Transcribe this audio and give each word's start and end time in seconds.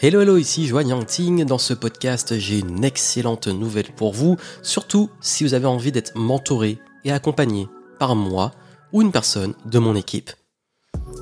Hello 0.00 0.20
hello, 0.20 0.36
ici 0.36 0.68
Joanne 0.68 0.90
Yangting. 0.90 1.44
Dans 1.44 1.58
ce 1.58 1.74
podcast, 1.74 2.38
j'ai 2.38 2.60
une 2.60 2.84
excellente 2.84 3.48
nouvelle 3.48 3.90
pour 3.96 4.12
vous, 4.12 4.36
surtout 4.62 5.10
si 5.20 5.42
vous 5.42 5.54
avez 5.54 5.66
envie 5.66 5.90
d'être 5.90 6.16
mentoré 6.16 6.78
et 7.04 7.10
accompagné 7.10 7.66
par 7.98 8.14
moi 8.14 8.52
ou 8.92 9.02
une 9.02 9.10
personne 9.10 9.54
de 9.64 9.80
mon 9.80 9.96
équipe. 9.96 10.30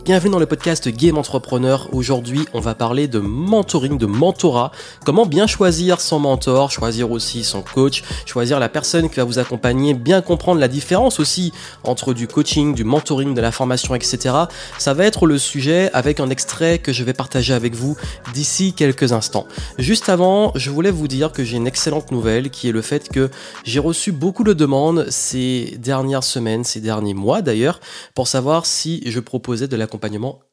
Bienvenue 0.06 0.30
dans 0.30 0.38
le 0.38 0.46
podcast 0.46 0.87
Game 0.87 1.19
Entrepreneur. 1.19 1.88
Aujourd'hui, 1.90 2.46
on 2.54 2.60
va 2.60 2.76
parler 2.76 3.08
de 3.08 3.19
mentoring, 3.19 3.99
de 3.99 4.06
mentorat. 4.06 4.71
Comment 5.04 5.26
bien 5.26 5.49
choisir 5.49 6.01
son 6.01 6.21
mentor, 6.21 6.71
choisir 6.71 7.10
aussi 7.10 7.42
son 7.42 7.60
coach, 7.60 8.04
choisir 8.24 8.60
la 8.60 8.69
personne 8.69 9.10
qui 9.10 9.17
va 9.17 9.24
vous 9.24 9.40
accompagner, 9.40 9.95
bien 9.95 10.21
comprendre 10.21 10.60
la 10.60 10.69
différence 10.69 11.19
aussi 11.19 11.53
entre 11.82 12.14
du 12.14 12.28
coaching, 12.28 12.72
du 12.72 12.85
mentoring, 12.85 13.35
de 13.35 13.40
la 13.40 13.50
formation, 13.50 13.96
etc. 13.96 14.32
Ça 14.78 14.95
va 14.95 15.06
être 15.06 15.27
le 15.27 15.38
sujet 15.38 15.90
avec 15.92 16.20
un 16.20 16.30
extrait 16.30 16.78
que 16.78 16.92
je 16.92 17.02
vais 17.02 17.12
partager 17.12 17.52
avec 17.52 17.74
vous 17.74 17.96
d'ici 18.32 18.74
quelques 18.74 19.10
instants. 19.10 19.48
Juste 19.77 20.09
avant, 20.09 20.52
je 20.54 20.70
voulais 20.70 20.92
vous 20.92 21.09
dire 21.09 21.32
que 21.32 21.42
j'ai 21.42 21.56
une 21.56 21.66
excellente 21.66 22.12
nouvelle 22.12 22.50
qui 22.50 22.68
est 22.68 22.73
le 22.73 22.82
fait 22.82 23.09
que 23.09 23.28
j'ai 23.64 23.80
reçu 23.80 24.12
beaucoup 24.12 24.45
de 24.45 24.52
demandes 24.52 25.06
ces 25.10 25.77
dernières 25.80 26.23
semaines, 26.23 26.62
ces 26.62 26.80
derniers 26.80 27.14
mois 27.14 27.42
d'ailleurs, 27.42 27.80
pour 28.14 28.28
savoir 28.28 28.66
si 28.66 29.02
je 29.04 29.18
proposais 29.18 29.66
de 29.66 29.74
l'accompagnement 29.74 29.95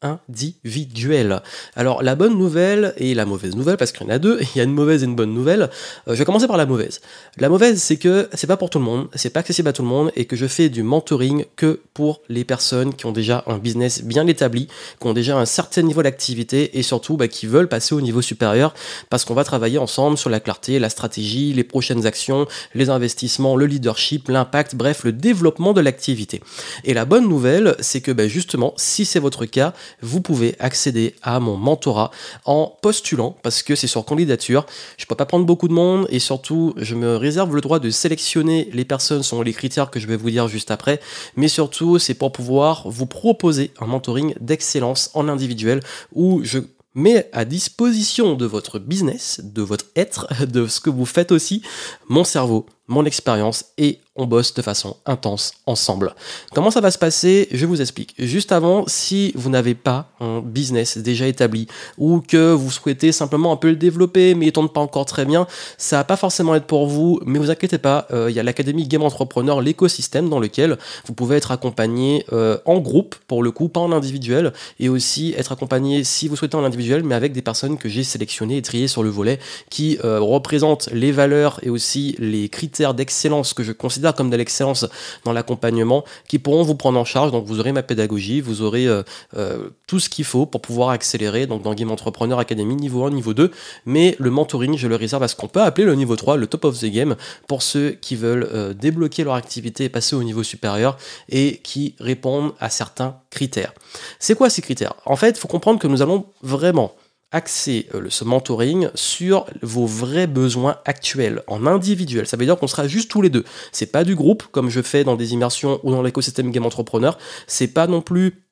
individuel. 0.02 1.42
Alors 1.76 2.02
la 2.02 2.14
bonne 2.14 2.38
nouvelle 2.38 2.94
et 2.96 3.14
la 3.14 3.26
mauvaise 3.26 3.56
nouvelle, 3.56 3.76
parce 3.76 3.92
qu'il 3.92 4.06
y 4.06 4.10
en 4.10 4.12
a 4.12 4.18
deux, 4.18 4.40
il 4.54 4.58
y 4.58 4.60
a 4.60 4.64
une 4.64 4.72
mauvaise 4.72 5.02
et 5.02 5.06
une 5.06 5.16
bonne 5.16 5.32
nouvelle. 5.32 5.70
Euh, 6.08 6.14
je 6.14 6.14
vais 6.14 6.24
commencer 6.24 6.46
par 6.46 6.56
la 6.56 6.66
mauvaise. 6.66 7.00
La 7.38 7.48
mauvaise, 7.48 7.80
c'est 7.80 7.96
que 7.96 8.28
c'est 8.34 8.46
pas 8.46 8.56
pour 8.56 8.70
tout 8.70 8.78
le 8.78 8.84
monde, 8.84 9.08
c'est 9.14 9.30
pas 9.30 9.40
accessible 9.40 9.68
à 9.68 9.72
tout 9.72 9.82
le 9.82 9.88
monde 9.88 10.10
et 10.16 10.24
que 10.24 10.36
je 10.36 10.46
fais 10.46 10.68
du 10.68 10.82
mentoring 10.82 11.44
que 11.56 11.80
pour 11.92 12.20
les 12.28 12.44
personnes 12.44 12.94
qui 12.94 13.06
ont 13.06 13.12
déjà 13.12 13.44
un 13.46 13.58
business 13.58 14.02
bien 14.02 14.26
établi, 14.26 14.68
qui 15.00 15.06
ont 15.06 15.12
déjà 15.12 15.36
un 15.36 15.46
certain 15.46 15.82
niveau 15.82 16.02
d'activité 16.02 16.78
et 16.78 16.82
surtout 16.82 17.16
bah, 17.16 17.28
qui 17.28 17.46
veulent 17.46 17.68
passer 17.68 17.94
au 17.94 18.00
niveau 18.00 18.22
supérieur 18.22 18.74
parce 19.10 19.24
qu'on 19.24 19.34
va 19.34 19.44
travailler 19.44 19.78
ensemble 19.78 20.18
sur 20.18 20.30
la 20.30 20.40
clarté, 20.40 20.78
la 20.78 20.88
stratégie, 20.88 21.52
les 21.52 21.64
prochaines 21.64 22.06
actions, 22.06 22.46
les 22.74 22.90
investissements, 22.90 23.56
le 23.56 23.66
leadership, 23.66 24.28
l'impact, 24.28 24.74
bref, 24.74 25.04
le 25.04 25.12
développement 25.12 25.72
de 25.72 25.80
l'activité. 25.80 26.40
Et 26.84 26.94
la 26.94 27.04
bonne 27.04 27.28
nouvelle, 27.28 27.76
c'est 27.80 28.00
que 28.00 28.12
bah, 28.12 28.28
justement, 28.28 28.74
si 28.76 29.04
c'est 29.04 29.20
votre 29.20 29.33
cas, 29.42 29.74
vous 30.00 30.20
pouvez 30.20 30.54
accéder 30.58 31.14
à 31.22 31.40
mon 31.40 31.56
mentorat 31.56 32.10
en 32.44 32.72
postulant, 32.80 33.36
parce 33.42 33.62
que 33.62 33.74
c'est 33.74 33.86
sur 33.86 34.04
candidature. 34.04 34.66
Je 34.96 35.06
peux 35.06 35.14
pas 35.14 35.26
prendre 35.26 35.46
beaucoup 35.46 35.68
de 35.68 35.72
monde 35.72 36.06
et 36.10 36.18
surtout, 36.18 36.74
je 36.76 36.94
me 36.94 37.16
réserve 37.16 37.54
le 37.54 37.60
droit 37.60 37.78
de 37.78 37.90
sélectionner 37.90 38.68
les 38.72 38.84
personnes 38.84 39.22
selon 39.22 39.42
les 39.42 39.52
critères 39.52 39.90
que 39.90 39.98
je 39.98 40.06
vais 40.06 40.16
vous 40.16 40.30
dire 40.30 40.48
juste 40.48 40.70
après. 40.70 41.00
Mais 41.36 41.48
surtout, 41.48 41.98
c'est 41.98 42.14
pour 42.14 42.32
pouvoir 42.32 42.88
vous 42.88 43.06
proposer 43.06 43.72
un 43.80 43.86
mentoring 43.86 44.34
d'excellence 44.40 45.10
en 45.14 45.28
individuel 45.28 45.80
où 46.12 46.40
je 46.44 46.60
mets 46.94 47.28
à 47.32 47.44
disposition 47.44 48.34
de 48.34 48.46
votre 48.46 48.78
business, 48.78 49.40
de 49.42 49.62
votre 49.62 49.86
être, 49.96 50.28
de 50.46 50.66
ce 50.66 50.80
que 50.80 50.90
vous 50.90 51.06
faites 51.06 51.32
aussi, 51.32 51.62
mon 52.08 52.24
cerveau, 52.24 52.66
mon 52.86 53.04
expérience 53.04 53.66
et 53.78 54.00
on 54.16 54.26
bosse 54.26 54.54
de 54.54 54.62
façon 54.62 54.96
intense 55.06 55.54
ensemble. 55.66 56.14
Comment 56.54 56.70
ça 56.70 56.80
va 56.80 56.92
se 56.92 56.98
passer? 56.98 57.48
Je 57.50 57.66
vous 57.66 57.80
explique. 57.80 58.14
Juste 58.18 58.52
avant, 58.52 58.84
si 58.86 59.32
vous 59.34 59.50
n'avez 59.50 59.74
pas 59.74 60.10
un 60.20 60.40
business 60.40 60.98
déjà 60.98 61.26
établi 61.26 61.66
ou 61.98 62.20
que 62.20 62.52
vous 62.52 62.70
souhaitez 62.70 63.10
simplement 63.10 63.52
un 63.52 63.56
peu 63.56 63.70
le 63.70 63.76
développer 63.76 64.34
mais 64.34 64.46
il 64.46 64.52
tourne 64.52 64.68
pas 64.68 64.80
encore 64.80 65.06
très 65.06 65.24
bien, 65.24 65.46
ça 65.78 65.96
va 65.96 66.04
pas 66.04 66.16
forcément 66.16 66.54
être 66.54 66.66
pour 66.66 66.86
vous, 66.86 67.20
mais 67.26 67.38
vous 67.38 67.50
inquiétez 67.50 67.78
pas, 67.78 68.06
euh, 68.12 68.30
il 68.30 68.36
y 68.36 68.40
a 68.40 68.42
l'académie 68.42 68.86
Game 68.86 69.02
Entrepreneur, 69.02 69.60
l'écosystème 69.60 70.28
dans 70.28 70.38
lequel 70.38 70.78
vous 71.06 71.14
pouvez 71.14 71.36
être 71.36 71.50
accompagné 71.50 72.24
euh, 72.32 72.58
en 72.66 72.78
groupe 72.78 73.16
pour 73.26 73.42
le 73.42 73.50
coup, 73.50 73.68
pas 73.68 73.80
en 73.80 73.90
individuel, 73.90 74.52
et 74.78 74.88
aussi 74.88 75.34
être 75.36 75.50
accompagné 75.52 76.04
si 76.04 76.28
vous 76.28 76.36
souhaitez 76.36 76.56
en 76.56 76.64
individuel, 76.64 77.02
mais 77.02 77.14
avec 77.14 77.32
des 77.32 77.42
personnes 77.42 77.78
que 77.78 77.88
j'ai 77.88 78.04
sélectionnées 78.04 78.58
et 78.58 78.62
triées 78.62 78.88
sur 78.88 79.02
le 79.02 79.10
volet 79.10 79.40
qui 79.70 79.98
euh, 80.04 80.20
représentent 80.20 80.88
les 80.92 81.10
valeurs 81.10 81.58
et 81.62 81.70
aussi 81.70 82.14
les 82.18 82.48
critères 82.48 82.73
d'excellence 82.82 83.54
que 83.54 83.62
je 83.62 83.72
considère 83.72 84.14
comme 84.14 84.30
de 84.30 84.36
l'excellence 84.36 84.86
dans 85.24 85.32
l'accompagnement 85.32 86.04
qui 86.28 86.38
pourront 86.38 86.62
vous 86.62 86.74
prendre 86.74 86.98
en 86.98 87.04
charge. 87.04 87.30
Donc 87.30 87.46
vous 87.46 87.60
aurez 87.60 87.72
ma 87.72 87.82
pédagogie, 87.82 88.40
vous 88.40 88.62
aurez 88.62 88.86
euh, 88.86 89.02
euh, 89.36 89.68
tout 89.86 90.00
ce 90.00 90.08
qu'il 90.08 90.24
faut 90.24 90.46
pour 90.46 90.60
pouvoir 90.60 90.90
accélérer 90.90 91.46
donc 91.46 91.62
dans 91.62 91.74
Game 91.74 91.90
Entrepreneur 91.90 92.38
Academy 92.38 92.74
niveau 92.74 93.04
1, 93.04 93.10
niveau 93.10 93.34
2. 93.34 93.50
Mais 93.86 94.16
le 94.18 94.30
mentoring, 94.30 94.76
je 94.76 94.88
le 94.88 94.96
réserve 94.96 95.22
à 95.22 95.28
ce 95.28 95.36
qu'on 95.36 95.48
peut 95.48 95.62
appeler 95.62 95.86
le 95.86 95.94
niveau 95.94 96.16
3, 96.16 96.36
le 96.36 96.46
top 96.46 96.64
of 96.64 96.78
the 96.78 96.86
game, 96.86 97.16
pour 97.46 97.62
ceux 97.62 97.90
qui 97.92 98.16
veulent 98.16 98.48
euh, 98.52 98.74
débloquer 98.74 99.24
leur 99.24 99.34
activité 99.34 99.84
et 99.84 99.88
passer 99.88 100.16
au 100.16 100.22
niveau 100.22 100.42
supérieur 100.42 100.96
et 101.28 101.60
qui 101.62 101.94
répondent 102.00 102.52
à 102.60 102.70
certains 102.70 103.16
critères. 103.30 103.72
C'est 104.18 104.34
quoi 104.34 104.50
ces 104.50 104.62
critères? 104.62 104.94
En 105.06 105.16
fait, 105.16 105.30
il 105.30 105.38
faut 105.38 105.48
comprendre 105.48 105.78
que 105.78 105.86
nous 105.86 106.02
allons 106.02 106.26
vraiment 106.42 106.94
axer 107.34 107.88
euh, 107.94 108.06
ce 108.08 108.24
mentoring 108.24 108.88
sur 108.94 109.44
vos 109.60 109.86
vrais 109.86 110.26
besoins 110.26 110.76
actuels, 110.86 111.42
en 111.46 111.66
individuel. 111.66 112.26
Ça 112.26 112.38
veut 112.38 112.46
dire 112.46 112.56
qu'on 112.56 112.68
sera 112.68 112.88
juste 112.88 113.10
tous 113.10 113.20
les 113.20 113.28
deux. 113.28 113.44
C'est 113.72 113.92
pas 113.92 114.04
du 114.04 114.14
groupe, 114.14 114.44
comme 114.52 114.70
je 114.70 114.80
fais 114.80 115.04
dans 115.04 115.16
des 115.16 115.34
immersions 115.34 115.80
ou 115.82 115.90
dans 115.90 116.02
l'écosystème 116.02 116.50
Game 116.50 116.64
Entrepreneur. 116.64 117.18
C'est 117.46 117.68
pas 117.68 117.86
non 117.86 118.00
plus 118.00 118.44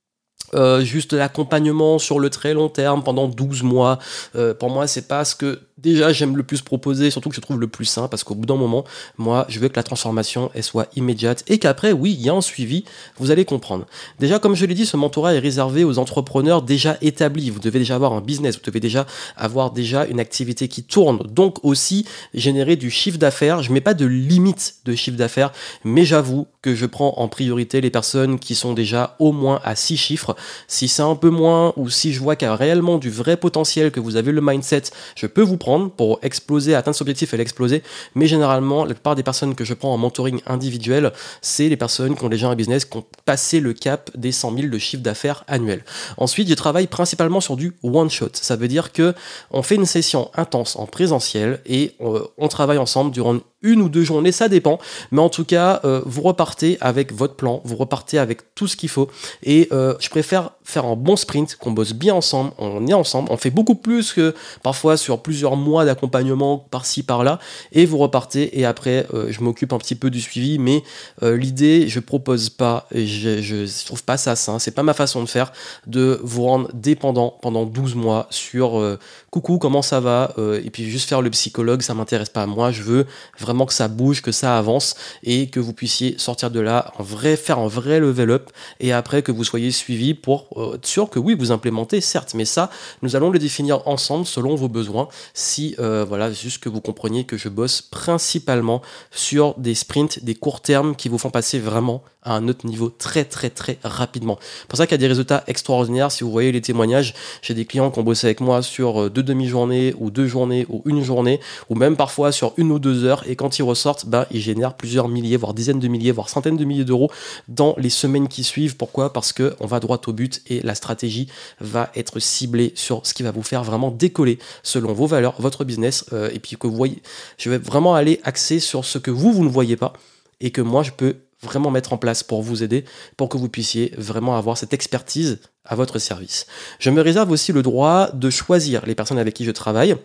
euh, 0.55 0.85
juste 0.85 1.13
l'accompagnement 1.13 1.99
sur 1.99 2.21
le 2.21 2.31
très 2.31 2.55
long 2.55 2.69
terme 2.69 3.03
pendant 3.03 3.29
12 3.29 3.63
mois. 3.63 3.99
Euh, 4.37 4.55
pour 4.55 4.71
moi, 4.71 4.87
c'est 4.87 5.09
pas 5.09 5.25
ce 5.25 5.35
que 5.35 5.61
déjà 5.79 6.13
j'aime 6.13 6.37
le 6.37 6.43
plus 6.43 6.61
proposer, 6.61 7.11
surtout 7.11 7.29
que 7.29 7.35
je 7.35 7.41
trouve 7.41 7.59
le 7.59 7.67
plus 7.67 7.85
sain, 7.85 8.09
parce 8.09 8.23
qu'au 8.23 8.35
bout 8.35 8.47
d'un 8.47 8.57
moment, 8.57 8.85
moi, 9.19 9.47
je 9.49 9.59
veux 9.59 9.69
que 9.69 9.77
la 9.77 9.83
transformation 9.83 10.51
elle 10.55 10.63
soit 10.63 10.89
immédiate 10.97 11.43
et 11.49 11.59
qu'après, 11.59 11.93
oui, 11.93 12.17
il 12.19 12.25
y 12.25 12.29
a 12.29 12.35
un 12.35 12.41
suivi. 12.41 12.85
Vous 13.19 13.31
allez 13.31 13.45
comprendre. 13.45 13.87
Déjà, 14.21 14.39
comme 14.39 14.55
je 14.55 14.67
l'ai 14.67 14.75
dit, 14.75 14.87
ce 14.87 14.97
mentorat 14.97 15.35
est 15.35 15.39
réservé 15.39 15.85
aux 15.85 15.99
entrepreneurs 15.99 16.63
déjà 16.63 16.99
établis. 17.01 17.51
Vous 17.51 17.61
devez 17.61 17.79
déjà 17.79 17.95
avoir 17.95 18.13
un 18.13 18.21
business, 18.21 18.57
vous 18.57 18.65
devez 18.65 18.81
déjà 18.81 19.07
avoir 19.37 19.71
déjà 19.71 20.07
une 20.07 20.21
activité 20.21 20.69
qui 20.69 20.83
tourne. 20.85 21.19
Donc 21.29 21.65
aussi 21.65 22.07
générer 22.35 22.77
du 22.77 22.91
chiffre 22.91 23.19
d'affaires. 23.19 23.63
Je 23.63 23.73
mets 23.73 23.81
pas 23.81 23.95
de 23.95 24.07
limite 24.07 24.77
de 24.85 24.95
chiffre 24.95 25.17
d'affaires, 25.17 25.53
mais 25.85 26.05
j'avoue 26.05 26.47
que 26.63 26.75
je 26.75 26.87
prends 26.87 27.15
en 27.19 27.29
priorité 27.29 27.81
les 27.81 27.91
personnes 27.91 28.39
qui 28.39 28.55
sont 28.55 28.73
déjà 28.73 29.17
au 29.19 29.33
moins 29.33 29.61
à 29.65 29.75
6 29.75 29.97
chiffres 29.97 30.37
si 30.69 30.89
c'est 30.89 31.03
un 31.03 31.17
peu 31.17 31.29
moins 31.29 31.73
ou 31.77 31.91
si 31.91 32.13
je 32.13 32.21
vois 32.21 32.37
qu'il 32.37 32.47
y 32.47 32.51
a 32.51 32.57
réellement 32.57 32.99
du 32.99 33.11
vrai 33.11 33.37
potentiel, 33.37 33.91
que 33.91 34.01
vous 34.01 34.17
avez 34.17 34.33
le 34.33 34.41
mindset, 34.41 34.85
je 35.17 35.27
peux 35.27 35.43
vous 35.43 35.57
prendre 35.57 35.91
pour 35.91 36.21
exploser, 36.23 36.75
atteindre 36.75 36.95
cet 36.95 37.03
objectif 37.03 37.35
et 37.35 37.37
l'exploser. 37.37 37.83
Mais 38.15 38.27
généralement, 38.27 38.85
la 38.85 38.95
plupart 38.95 39.17
des 39.17 39.23
personnes 39.23 39.55
que 39.55 39.65
je 39.65 39.75
prends 39.75 39.93
en 39.93 39.99
mentoring 39.99 40.41
individuel, 40.47 41.13
c'est 41.41 41.69
les 41.69 41.77
personnes 41.77 42.17
qui 42.17 42.25
ont 42.25 42.29
déjà 42.29 42.49
un 42.49 42.55
business, 42.55 42.85
qui 42.85 42.97
ont 42.97 43.05
passé 43.25 43.61
le 43.61 43.73
cap 43.73 44.11
des 44.17 44.33
100 44.33 44.57
000 44.57 44.69
de 44.69 44.79
chiffre 44.79 45.03
d'affaires 45.03 45.45
annuel. 45.49 45.85
Ensuite, 46.17 46.49
je 46.49 46.55
travaille 46.55 46.87
principalement 46.87 47.41
sur 47.41 47.57
du 47.57 47.73
one 47.83 48.11
shot. 48.11 48.31
Ça 48.35 48.57
veut 48.57 48.69
dire 48.69 48.93
que 48.93 49.15
on 49.51 49.63
fait 49.63 49.75
une 49.75 49.87
session 49.87 50.31
intense 50.35 50.77
en 50.77 50.87
présentiel 50.87 51.61
et 51.67 51.95
on, 51.99 52.15
euh, 52.15 52.21
on 52.39 52.49
travaille 52.49 52.79
ensemble 52.79 53.11
durant 53.11 53.39
une 53.63 53.81
ou 53.81 53.89
deux 53.89 54.03
journées, 54.03 54.33
ça 54.33 54.49
dépend. 54.49 54.79
Mais 55.11 55.21
en 55.21 55.29
tout 55.29 55.45
cas, 55.45 55.81
euh, 55.85 56.03
vous 56.05 56.23
repartez 56.23 56.52
avec 56.81 57.13
votre 57.13 57.35
plan, 57.35 57.61
vous 57.65 57.77
repartez 57.77 58.19
avec 58.19 58.55
tout 58.55 58.67
ce 58.67 58.77
qu'il 58.77 58.89
faut. 58.89 59.09
Et 59.43 59.69
euh, 59.73 59.95
je 60.01 60.09
préfère 60.09 60.51
faire 60.65 60.85
un 60.85 60.97
bon 60.97 61.17
sprint, 61.17 61.57
qu'on 61.57 61.73
bosse 61.73 61.93
bien 61.93 62.15
ensemble, 62.15 62.53
on 62.59 62.87
est 62.87 62.93
ensemble, 62.93 63.29
on 63.33 63.37
fait 63.37 63.51
beaucoup 63.51 63.75
plus 63.75 64.13
que 64.13 64.35
parfois 64.63 64.97
sur 64.97 65.21
plusieurs 65.21 65.57
mois 65.57 65.85
d'accompagnement 65.85 66.59
par-ci 66.59 67.03
par-là. 67.03 67.39
Et 67.73 67.87
vous 67.87 67.99
repartez 67.99 68.59
et 68.59 68.65
après, 68.65 69.07
euh, 69.15 69.27
je 69.31 69.41
m'occupe 69.43 69.73
un 69.73 69.79
petit 69.79 69.95
peu 69.95 70.11
du 70.11 70.21
suivi. 70.21 70.59
Mais 70.59 70.83
l'idée, 71.23 71.89
je 71.89 72.01
propose 72.01 72.51
pas, 72.51 72.87
je, 72.93 73.41
je 73.41 73.87
trouve 73.87 74.03
pas 74.05 74.17
ça 74.17 74.37
sain, 74.37 74.59
c'est 74.59 74.73
pas 74.73 74.83
ma 74.83 74.95
façon 74.95 75.23
de 75.23 75.29
faire, 75.29 75.53
de 75.87 76.21
vous 76.23 76.45
rendre 76.45 76.69
dépendant 76.75 77.37
pendant 77.43 77.65
12 77.65 77.95
mois 77.95 78.27
sur 78.31 78.99
coucou, 79.31 79.59
comment 79.59 79.83
ça 79.83 80.01
va, 80.01 80.35
et 80.63 80.71
puis 80.71 80.91
juste 80.91 81.09
faire 81.09 81.23
le 81.23 81.31
psychologue, 81.31 81.83
ça 81.83 81.95
m'intéresse 81.95 82.29
pas. 82.29 82.47
Moi, 82.47 82.71
je 82.71 82.83
veux 82.83 83.07
vraiment 83.39 83.67
que 83.67 83.73
ça 83.73 83.89
bouge, 83.89 84.23
que 84.23 84.33
ça 84.33 84.59
avance 84.59 84.95
et 85.23 85.49
que 85.49 85.61
vous 85.61 85.73
puissiez 85.73 86.17
sortir 86.19 86.42
de 86.51 86.61
là 86.61 86.93
en 86.99 87.03
vrai, 87.03 87.37
faire 87.37 87.59
un 87.59 87.69
vrai 87.69 88.01
level 88.01 88.31
up 88.31 88.51
et 88.81 88.93
après 88.93 89.23
que 89.23 89.33
vous 89.33 89.45
soyez 89.45 89.71
suivi 89.71 90.15
pour 90.15 90.49
euh, 90.57 90.75
être 90.75 90.87
sûr 90.87 91.11
que 91.11 91.19
oui, 91.19 91.35
vous 91.35 91.53
implémentez, 91.53 92.01
certes, 92.01 92.35
mais 92.35 92.45
ça, 92.45 92.71
nous 93.03 93.17
allons 93.17 93.31
le 93.31 93.39
définir 93.39 93.87
ensemble 93.87 94.27
selon 94.27 94.55
vos 94.55 94.69
besoins. 94.69 95.09
Si, 95.35 95.75
euh, 95.79 96.05
voilà, 96.07 96.33
juste 96.33 96.63
que 96.63 96.69
vous 96.69 96.81
compreniez 96.81 97.25
que 97.25 97.37
je 97.37 97.49
bosse 97.49 97.83
principalement 97.83 98.83
sur 99.11 99.55
des 99.59 99.75
sprints, 99.75 100.25
des 100.25 100.35
courts 100.35 100.61
termes 100.61 100.97
qui 100.97 101.09
vous 101.09 101.19
font 101.19 101.31
passer 101.31 101.59
vraiment 101.59 102.03
à 102.23 102.35
un 102.37 102.49
autre 102.49 102.67
niveau 102.67 102.89
très 102.89 103.25
très 103.25 103.51
très 103.51 103.79
rapidement. 103.83 104.39
C'est 104.61 104.69
pour 104.69 104.77
ça 104.77 104.87
qu'il 104.87 104.95
y 104.95 104.95
a 104.97 104.99
des 104.99 105.09
résultats 105.09 105.45
extraordinaires. 105.47 106.13
Si 106.13 106.25
vous 106.25 106.31
voyez 106.31 106.53
les 106.53 106.61
témoignages, 106.61 107.15
j'ai 107.43 107.55
des 107.55 107.65
clients 107.65 107.91
qui 107.91 107.99
ont 107.99 108.03
bossé 108.03 108.27
avec 108.27 108.41
moi 108.41 108.63
sur 108.63 109.03
euh, 109.03 109.11
deux 109.11 109.23
demi-journées 109.23 109.95
ou 109.99 110.11
deux 110.11 110.27
journées 110.27 110.67
ou 110.69 110.83
une 110.87 111.03
journée 111.03 111.41
ou 111.69 111.75
même 111.75 111.97
parfois 111.97 112.33
sur 112.33 112.55
une 112.57 112.71
ou 112.71 112.79
deux 112.79 113.05
heures 113.05 113.25
et 113.29 113.37
quand 113.37 113.59
ils 113.59 113.63
ressortent, 113.63 114.07
bah, 114.07 114.27
ils 114.31 114.41
génèrent 114.41 114.75
plusieurs 114.75 115.09
milliers, 115.09 115.37
voire 115.37 115.55
dizaines 115.55 115.81
de 115.81 115.89
milliers, 115.89 116.13
voire 116.13 116.29
centaines 116.29 116.57
de 116.57 116.65
milliers 116.65 116.85
d'euros 116.85 117.11
dans 117.49 117.75
les 117.79 117.91
semaines 117.91 118.29
qui 118.29 118.45
suivent. 118.45 118.77
Pourquoi? 118.77 119.13
Parce 119.13 119.33
que 119.33 119.55
on 119.61 119.67
va 119.67 119.81
droit 119.81 120.01
au 120.07 120.13
but 120.13 120.43
et 120.49 120.61
la 120.61 120.75
stratégie 120.75 121.29
va 121.61 121.91
être 121.95 122.19
ciblée 122.21 122.73
sur 122.75 123.07
ce 123.07 123.15
qui 123.15 123.23
va 123.23 123.31
vous 123.31 123.43
faire 123.43 123.65
vraiment 123.65 123.91
décoller 123.91 124.39
selon 124.63 124.93
vos 124.93 125.07
valeurs, 125.07 125.35
votre 125.39 125.65
business 125.65 126.05
euh, 126.13 126.31
et 126.33 126.39
puis 126.39 126.57
que 126.57 126.67
vous 126.67 126.77
voyez, 126.77 127.03
je 127.39 127.51
vais 127.51 127.59
vraiment 127.59 127.95
aller 127.95 128.21
axer 128.25 128.61
sur 128.61 128.85
ce 128.85 128.99
que 128.99 129.11
vous 129.11 129.33
vous 129.33 129.45
ne 129.45 129.49
voyez 129.49 129.77
pas 129.77 129.93
et 130.41 130.51
que 130.51 130.61
moi 130.61 130.83
je 130.83 130.91
peux 130.91 131.17
vraiment 131.43 131.71
mettre 131.71 131.93
en 131.93 131.99
place 131.99 132.23
pour 132.23 132.43
vous 132.43 132.63
aider, 132.63 132.85
pour 133.17 133.29
que 133.29 133.37
vous 133.37 133.49
puissiez 133.49 133.93
vraiment 133.99 134.37
avoir 134.37 134.57
cette 134.57 134.73
expertise 134.73 135.41
à 135.65 135.75
votre 135.75 135.99
service. 135.99 136.47
Je 136.79 136.91
me 136.91 137.01
réserve 137.01 137.31
aussi 137.31 137.53
le 137.53 137.63
droit 137.63 138.11
de 138.13 138.31
choisir 138.31 138.87
les 138.87 138.95
personnes 138.95 139.19
avec 139.19 139.35
qui 139.35 139.45
je 139.45 139.51
travaille. 139.51 139.97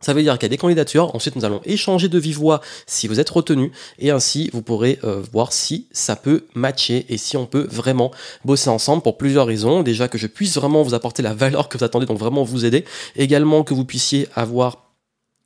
Ça 0.00 0.14
veut 0.14 0.22
dire 0.22 0.34
qu'il 0.34 0.42
y 0.42 0.46
a 0.46 0.48
des 0.48 0.58
candidatures, 0.58 1.14
ensuite 1.14 1.36
nous 1.36 1.44
allons 1.44 1.60
échanger 1.64 2.08
de 2.08 2.18
vive 2.18 2.38
voix 2.38 2.60
si 2.86 3.06
vous 3.06 3.20
êtes 3.20 3.30
retenu, 3.30 3.70
et 4.00 4.10
ainsi 4.10 4.50
vous 4.52 4.60
pourrez 4.60 4.98
euh, 5.04 5.22
voir 5.32 5.52
si 5.52 5.86
ça 5.92 6.16
peut 6.16 6.46
matcher 6.54 7.06
et 7.08 7.16
si 7.16 7.36
on 7.36 7.46
peut 7.46 7.68
vraiment 7.70 8.10
bosser 8.44 8.68
ensemble 8.68 9.02
pour 9.02 9.16
plusieurs 9.16 9.46
raisons. 9.46 9.84
Déjà 9.84 10.08
que 10.08 10.18
je 10.18 10.26
puisse 10.26 10.56
vraiment 10.56 10.82
vous 10.82 10.94
apporter 10.94 11.22
la 11.22 11.34
valeur 11.34 11.68
que 11.68 11.78
vous 11.78 11.84
attendez, 11.84 12.06
donc 12.06 12.18
vraiment 12.18 12.42
vous 12.42 12.64
aider. 12.64 12.84
Également 13.14 13.62
que 13.62 13.74
vous 13.74 13.84
puissiez 13.84 14.26
avoir 14.34 14.91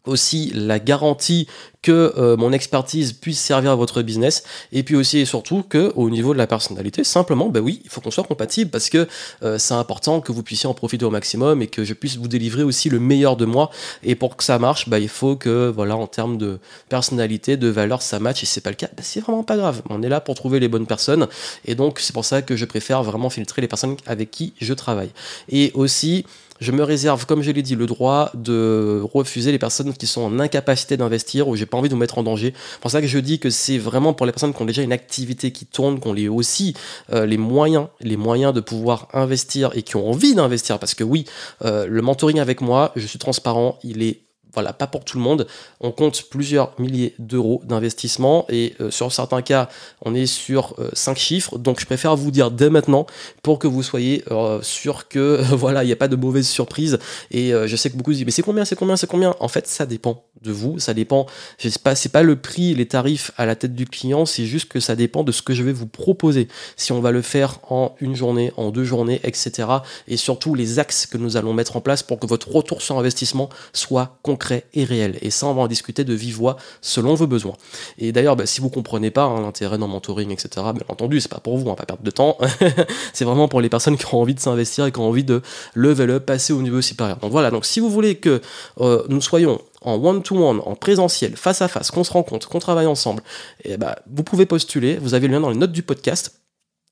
aussi 0.06 0.52
la 0.54 0.78
garantie 0.78 1.46
que 1.86 2.12
euh, 2.18 2.36
mon 2.36 2.52
expertise 2.52 3.12
puisse 3.12 3.38
servir 3.38 3.70
à 3.70 3.76
votre 3.76 4.02
business. 4.02 4.42
Et 4.72 4.82
puis 4.82 4.96
aussi 4.96 5.18
et 5.18 5.24
surtout 5.24 5.62
que 5.62 5.92
au 5.94 6.10
niveau 6.10 6.32
de 6.32 6.38
la 6.38 6.48
personnalité 6.48 7.04
simplement 7.04 7.48
ben 7.48 7.60
oui 7.60 7.80
il 7.84 7.90
faut 7.90 8.00
qu'on 8.00 8.10
soit 8.10 8.24
compatible 8.24 8.72
parce 8.72 8.90
que 8.90 9.06
euh, 9.44 9.56
c'est 9.58 9.74
important 9.74 10.20
que 10.20 10.32
vous 10.32 10.42
puissiez 10.42 10.68
en 10.68 10.74
profiter 10.74 11.04
au 11.04 11.10
maximum 11.10 11.62
et 11.62 11.68
que 11.68 11.84
je 11.84 11.94
puisse 11.94 12.16
vous 12.16 12.26
délivrer 12.26 12.64
aussi 12.64 12.90
le 12.90 12.98
meilleur 12.98 13.36
de 13.36 13.44
moi. 13.44 13.70
Et 14.02 14.16
pour 14.16 14.36
que 14.36 14.42
ça 14.42 14.58
marche 14.58 14.88
ben, 14.88 14.98
il 14.98 15.08
faut 15.08 15.36
que 15.36 15.72
voilà 15.74 15.96
en 15.96 16.08
termes 16.08 16.38
de 16.38 16.58
personnalité 16.88 17.56
de 17.56 17.68
valeur 17.68 18.02
ça 18.02 18.18
matche. 18.18 18.42
Et 18.42 18.46
c'est 18.46 18.62
pas 18.62 18.70
le 18.70 18.76
cas 18.76 18.88
ben, 18.96 19.04
c'est 19.04 19.20
vraiment 19.20 19.44
pas 19.44 19.56
grave. 19.56 19.82
On 19.88 20.02
est 20.02 20.08
là 20.08 20.20
pour 20.20 20.34
trouver 20.34 20.58
les 20.58 20.68
bonnes 20.68 20.86
personnes. 20.86 21.28
Et 21.64 21.76
donc 21.76 22.00
c'est 22.00 22.12
pour 22.12 22.24
ça 22.24 22.42
que 22.42 22.56
je 22.56 22.64
préfère 22.64 23.04
vraiment 23.04 23.30
filtrer 23.30 23.62
les 23.62 23.68
personnes 23.68 23.96
avec 24.06 24.32
qui 24.32 24.54
je 24.60 24.74
travaille. 24.74 25.10
Et 25.48 25.70
aussi 25.74 26.24
je 26.60 26.72
me 26.72 26.82
réserve, 26.82 27.26
comme 27.26 27.42
je 27.42 27.50
l'ai 27.50 27.62
dit, 27.62 27.74
le 27.74 27.86
droit 27.86 28.30
de 28.34 29.02
refuser 29.12 29.52
les 29.52 29.58
personnes 29.58 29.92
qui 29.94 30.06
sont 30.06 30.22
en 30.22 30.38
incapacité 30.38 30.96
d'investir 30.96 31.48
ou 31.48 31.56
j'ai 31.56 31.66
pas 31.66 31.76
envie 31.76 31.88
de 31.88 31.94
vous 31.94 32.00
mettre 32.00 32.18
en 32.18 32.22
danger. 32.22 32.54
C'est 32.72 32.80
pour 32.80 32.90
ça 32.90 33.00
que 33.00 33.06
je 33.06 33.18
dis 33.18 33.38
que 33.38 33.50
c'est 33.50 33.78
vraiment 33.78 34.14
pour 34.14 34.26
les 34.26 34.32
personnes 34.32 34.54
qui 34.54 34.62
ont 34.62 34.66
déjà 34.66 34.82
une 34.82 34.92
activité 34.92 35.52
qui 35.52 35.66
tourne, 35.66 36.00
qui 36.00 36.08
ont 36.08 36.12
les 36.12 36.28
aussi 36.28 36.74
euh, 37.12 37.26
les 37.26 37.38
moyens, 37.38 37.88
les 38.00 38.16
moyens 38.16 38.52
de 38.52 38.60
pouvoir 38.60 39.08
investir 39.12 39.70
et 39.74 39.82
qui 39.82 39.96
ont 39.96 40.08
envie 40.08 40.34
d'investir. 40.34 40.78
Parce 40.78 40.94
que 40.94 41.04
oui, 41.04 41.24
euh, 41.64 41.86
le 41.86 42.02
mentoring 42.02 42.40
avec 42.40 42.60
moi, 42.60 42.92
je 42.96 43.06
suis 43.06 43.18
transparent, 43.18 43.78
il 43.82 44.02
est 44.02 44.25
voilà, 44.56 44.72
pas 44.72 44.86
pour 44.86 45.04
tout 45.04 45.18
le 45.18 45.22
monde. 45.22 45.46
On 45.80 45.92
compte 45.92 46.30
plusieurs 46.30 46.72
milliers 46.80 47.14
d'euros 47.18 47.60
d'investissement 47.64 48.46
et 48.48 48.74
euh, 48.80 48.90
sur 48.90 49.12
certains 49.12 49.42
cas, 49.42 49.68
on 50.02 50.14
est 50.14 50.24
sur 50.24 50.74
5 50.94 51.12
euh, 51.12 51.14
chiffres. 51.14 51.58
Donc 51.58 51.78
je 51.78 51.84
préfère 51.84 52.16
vous 52.16 52.30
dire 52.30 52.50
dès 52.50 52.70
maintenant 52.70 53.04
pour 53.42 53.58
que 53.58 53.66
vous 53.66 53.82
soyez 53.82 54.24
euh, 54.30 54.62
sûr 54.62 55.08
que 55.08 55.42
voilà, 55.54 55.84
il 55.84 55.88
n'y 55.88 55.92
a 55.92 55.96
pas 55.96 56.08
de 56.08 56.16
mauvaise 56.16 56.48
surprise. 56.48 56.98
Et 57.30 57.52
je 57.66 57.76
sais 57.76 57.90
que 57.90 57.96
beaucoup 57.96 58.12
se 58.12 58.16
disent 58.16 58.24
mais 58.24 58.32
c'est 58.32 58.42
combien, 58.42 58.64
c'est 58.64 58.76
combien, 58.76 58.96
c'est 58.96 59.06
combien? 59.06 59.34
En 59.40 59.48
fait, 59.48 59.66
ça 59.66 59.84
dépend 59.84 60.24
de 60.42 60.52
vous, 60.52 60.78
ça 60.78 60.94
dépend. 60.94 61.26
C'est 61.58 62.12
pas 62.12 62.22
le 62.22 62.36
prix, 62.36 62.74
les 62.74 62.86
tarifs 62.86 63.30
à 63.36 63.44
la 63.44 63.56
tête 63.56 63.74
du 63.74 63.84
client, 63.84 64.24
c'est 64.24 64.46
juste 64.46 64.70
que 64.70 64.80
ça 64.80 64.96
dépend 64.96 65.22
de 65.22 65.32
ce 65.32 65.42
que 65.42 65.52
je 65.52 65.62
vais 65.62 65.72
vous 65.72 65.86
proposer. 65.86 66.48
Si 66.76 66.92
on 66.92 67.00
va 67.00 67.10
le 67.10 67.20
faire 67.20 67.58
en 67.68 67.94
une 68.00 68.16
journée, 68.16 68.52
en 68.56 68.70
deux 68.70 68.84
journées, 68.84 69.20
etc. 69.22 69.68
Et 70.08 70.16
surtout 70.16 70.54
les 70.54 70.78
axes 70.78 71.04
que 71.04 71.18
nous 71.18 71.36
allons 71.36 71.52
mettre 71.52 71.76
en 71.76 71.82
place 71.82 72.02
pour 72.02 72.18
que 72.18 72.26
votre 72.26 72.50
retour 72.50 72.80
sur 72.80 72.98
investissement 72.98 73.50
soit 73.74 74.18
concret 74.22 74.45
et 74.52 74.84
réel. 74.84 75.18
Et 75.22 75.30
ça, 75.30 75.46
on 75.46 75.54
va 75.54 75.62
en 75.62 75.66
discuter 75.68 76.04
de 76.04 76.14
vive 76.14 76.36
voix 76.36 76.56
selon 76.80 77.14
vos 77.14 77.26
besoins. 77.26 77.54
Et 77.98 78.12
d'ailleurs, 78.12 78.36
bah, 78.36 78.46
si 78.46 78.60
vous 78.60 78.70
comprenez 78.70 79.10
pas 79.10 79.24
hein, 79.24 79.40
l'intérêt 79.40 79.78
dans 79.78 79.88
mentoring, 79.88 80.30
etc., 80.30 80.48
bien 80.56 80.84
entendu, 80.88 81.20
c'est 81.20 81.30
pas 81.30 81.40
pour 81.40 81.58
vous, 81.58 81.68
on 81.68 81.74
pas 81.74 81.86
perdre 81.86 82.02
de 82.02 82.10
temps. 82.10 82.38
c'est 83.12 83.24
vraiment 83.24 83.48
pour 83.48 83.60
les 83.60 83.68
personnes 83.68 83.96
qui 83.96 84.06
ont 84.14 84.20
envie 84.20 84.34
de 84.34 84.40
s'investir 84.40 84.86
et 84.86 84.92
qui 84.92 84.98
ont 84.98 85.08
envie 85.08 85.24
de 85.24 85.42
level 85.74 86.10
up, 86.10 86.26
passer 86.26 86.52
au 86.52 86.62
niveau 86.62 86.80
supérieur. 86.80 87.16
Donc 87.18 87.32
voilà, 87.32 87.50
donc 87.50 87.64
si 87.64 87.80
vous 87.80 87.90
voulez 87.90 88.16
que 88.16 88.40
euh, 88.80 89.04
nous 89.08 89.20
soyons 89.20 89.60
en 89.82 89.94
one-to-one, 89.94 90.60
en 90.64 90.74
présentiel, 90.74 91.36
face 91.36 91.62
à 91.62 91.68
face, 91.68 91.90
qu'on 91.90 92.04
se 92.04 92.12
rencontre, 92.12 92.48
qu'on 92.48 92.58
travaille 92.58 92.86
ensemble, 92.86 93.22
et 93.64 93.72
eh 93.72 93.76
bah, 93.76 93.96
vous 94.10 94.24
pouvez 94.24 94.46
postuler. 94.46 94.96
Vous 94.96 95.14
avez 95.14 95.28
le 95.28 95.34
lien 95.34 95.40
dans 95.40 95.50
les 95.50 95.56
notes 95.56 95.72
du 95.72 95.82
podcast. 95.82 96.40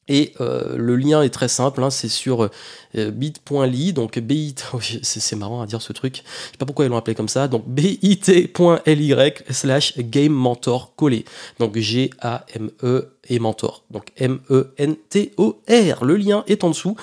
Et 0.08 0.34
euh, 0.40 0.76
le 0.76 0.96
lien 0.96 1.22
est 1.22 1.30
très 1.30 1.48
simple, 1.48 1.82
hein, 1.82 1.88
c'est 1.88 2.08
sur 2.08 2.44
euh, 2.44 3.10
bit.ly, 3.10 3.92
donc 3.94 4.18
bit, 4.18 4.66
oh, 4.74 4.78
c'est 4.80 5.36
marrant 5.36 5.62
à 5.62 5.66
dire 5.66 5.80
ce 5.80 5.92
truc, 5.92 6.16
je 6.16 6.50
sais 6.52 6.58
pas 6.58 6.66
pourquoi 6.66 6.84
ils 6.84 6.88
l'ont 6.88 6.98
appelé 6.98 7.14
comme 7.14 7.28
ça, 7.28 7.48
donc 7.48 7.64
bit.ly 7.66 9.14
slash 9.50 9.96
game 9.98 10.32
mentor 10.32 10.94
collé, 10.94 11.24
donc 11.58 11.78
G-A-M-E 11.78 13.08
et 13.30 13.38
mentor, 13.38 13.84
donc 13.90 14.12
M-E-N-T-O-R, 14.18 16.04
le 16.04 16.16
lien 16.16 16.44
est 16.48 16.64
en 16.64 16.68
dessous, 16.68 16.96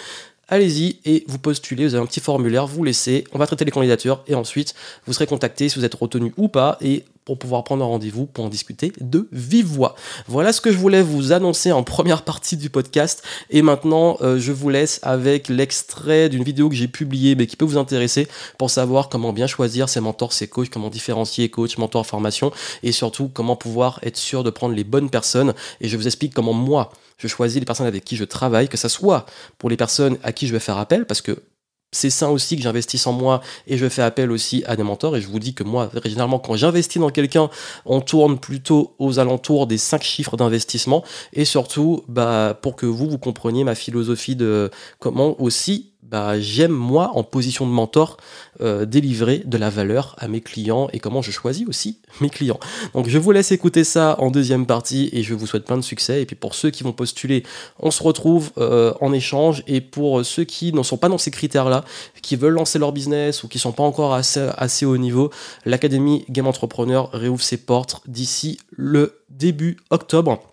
allez-y 0.47 0.99
et 1.05 1.23
vous 1.27 1.39
postulez, 1.39 1.87
vous 1.87 1.95
avez 1.95 2.03
un 2.03 2.07
petit 2.07 2.19
formulaire, 2.19 2.67
vous 2.67 2.83
laissez, 2.83 3.23
on 3.31 3.39
va 3.39 3.47
traiter 3.47 3.65
les 3.65 3.71
candidatures 3.71 4.23
et 4.27 4.35
ensuite 4.35 4.75
vous 5.07 5.13
serez 5.13 5.25
contacté 5.25 5.69
si 5.69 5.79
vous 5.79 5.85
êtes 5.85 5.95
retenu 5.95 6.33
ou 6.37 6.49
pas 6.49 6.77
et 6.81 7.03
pour 7.25 7.37
pouvoir 7.37 7.63
prendre 7.63 7.83
un 7.83 7.87
rendez-vous 7.87 8.25
pour 8.25 8.45
en 8.45 8.49
discuter 8.49 8.91
de 8.99 9.27
vive 9.31 9.65
voix. 9.65 9.95
Voilà 10.27 10.53
ce 10.53 10.61
que 10.61 10.71
je 10.71 10.77
voulais 10.77 11.01
vous 11.01 11.31
annoncer 11.31 11.71
en 11.71 11.83
première 11.83 12.23
partie 12.23 12.57
du 12.57 12.69
podcast 12.69 13.23
et 13.49 13.61
maintenant 13.61 14.17
euh, 14.21 14.39
je 14.39 14.51
vous 14.51 14.69
laisse 14.69 14.99
avec 15.03 15.47
l'extrait 15.47 16.29
d'une 16.29 16.43
vidéo 16.43 16.69
que 16.69 16.75
j'ai 16.75 16.87
publiée 16.87 17.35
mais 17.35 17.47
qui 17.47 17.55
peut 17.55 17.65
vous 17.65 17.77
intéresser 17.77 18.27
pour 18.57 18.69
savoir 18.69 19.09
comment 19.09 19.33
bien 19.33 19.47
choisir 19.47 19.89
ses 19.89 19.99
mentors, 19.99 20.33
ses 20.33 20.47
coachs, 20.47 20.69
comment 20.69 20.89
différencier 20.89 21.49
coach, 21.49 21.77
mentor, 21.77 22.05
formation 22.05 22.51
et 22.83 22.91
surtout 22.91 23.29
comment 23.33 23.55
pouvoir 23.55 23.99
être 24.03 24.17
sûr 24.17 24.43
de 24.43 24.49
prendre 24.49 24.75
les 24.75 24.83
bonnes 24.83 25.09
personnes 25.09 25.53
et 25.79 25.87
je 25.87 25.97
vous 25.97 26.07
explique 26.07 26.33
comment 26.33 26.53
moi 26.53 26.91
je 27.21 27.27
choisis 27.27 27.59
les 27.59 27.65
personnes 27.65 27.87
avec 27.87 28.03
qui 28.03 28.15
je 28.15 28.23
travaille, 28.23 28.67
que 28.67 28.77
ce 28.77 28.87
soit 28.87 29.25
pour 29.59 29.69
les 29.69 29.77
personnes 29.77 30.17
à 30.23 30.31
qui 30.31 30.47
je 30.47 30.53
vais 30.53 30.59
faire 30.59 30.77
appel, 30.77 31.05
parce 31.05 31.21
que 31.21 31.43
c'est 31.91 32.09
ça 32.09 32.31
aussi 32.31 32.55
que 32.55 32.61
j'investisse 32.61 33.05
en 33.05 33.11
moi 33.11 33.41
et 33.67 33.77
je 33.77 33.89
fais 33.89 34.01
appel 34.01 34.31
aussi 34.31 34.63
à 34.65 34.75
des 34.75 34.83
mentors. 34.83 35.17
Et 35.17 35.21
je 35.21 35.27
vous 35.27 35.39
dis 35.39 35.53
que 35.53 35.63
moi, 35.63 35.89
généralement, 36.05 36.39
quand 36.39 36.55
j'investis 36.55 37.01
dans 37.01 37.09
quelqu'un, 37.09 37.49
on 37.85 37.99
tourne 37.99 38.39
plutôt 38.39 38.95
aux 38.97 39.19
alentours 39.19 39.67
des 39.67 39.77
5 39.77 40.01
chiffres 40.01 40.37
d'investissement. 40.37 41.03
Et 41.33 41.43
surtout, 41.43 42.03
bah, 42.07 42.57
pour 42.61 42.75
que 42.75 42.85
vous, 42.85 43.09
vous 43.09 43.17
compreniez 43.17 43.63
ma 43.63 43.75
philosophie 43.75 44.35
de 44.35 44.71
comment 44.99 45.39
aussi 45.41 45.90
bah, 46.03 46.39
j'aime 46.39 46.71
moi 46.71 47.11
en 47.13 47.23
position 47.23 47.65
de 47.65 47.71
mentor 47.71 48.17
euh, 48.59 48.85
délivrer 48.85 49.43
de 49.45 49.57
la 49.57 49.69
valeur 49.69 50.15
à 50.17 50.27
mes 50.27 50.41
clients 50.41 50.89
et 50.91 50.99
comment 50.99 51.21
je 51.21 51.31
choisis 51.31 51.67
aussi 51.67 51.99
mes 52.21 52.29
clients. 52.29 52.59
Donc 52.93 53.07
je 53.07 53.17
vous 53.17 53.31
laisse 53.31 53.51
écouter 53.51 53.83
ça 53.83 54.15
en 54.19 54.29
deuxième 54.29 54.65
partie 54.65 55.09
et 55.13 55.23
je 55.23 55.33
vous 55.33 55.47
souhaite 55.47 55.65
plein 55.65 55.77
de 55.77 55.83
succès. 55.83 56.21
Et 56.21 56.25
puis 56.25 56.35
pour 56.35 56.55
ceux 56.55 56.69
qui 56.69 56.83
vont 56.83 56.91
postuler, 56.91 57.43
on 57.79 57.91
se 57.91 58.03
retrouve 58.03 58.51
euh, 58.57 58.93
en 58.99 59.13
échange. 59.13 59.63
Et 59.67 59.79
pour 59.79 60.25
ceux 60.25 60.43
qui 60.43 60.73
ne 60.73 60.83
sont 60.83 60.97
pas 60.97 61.07
dans 61.09 61.17
ces 61.17 61.31
critères-là, 61.31 61.85
qui 62.21 62.35
veulent 62.35 62.53
lancer 62.53 62.77
leur 62.77 62.91
business 62.91 63.43
ou 63.43 63.47
qui 63.47 63.59
sont 63.59 63.71
pas 63.71 63.83
encore 63.83 64.13
assez, 64.13 64.49
assez 64.57 64.85
haut 64.85 64.97
niveau, 64.97 65.31
l'Académie 65.65 66.25
Game 66.29 66.47
Entrepreneur 66.47 67.09
réouvre 67.11 67.43
ses 67.43 67.57
portes 67.57 68.01
d'ici 68.07 68.59
le 68.71 69.21
début 69.29 69.77
octobre 69.89 70.50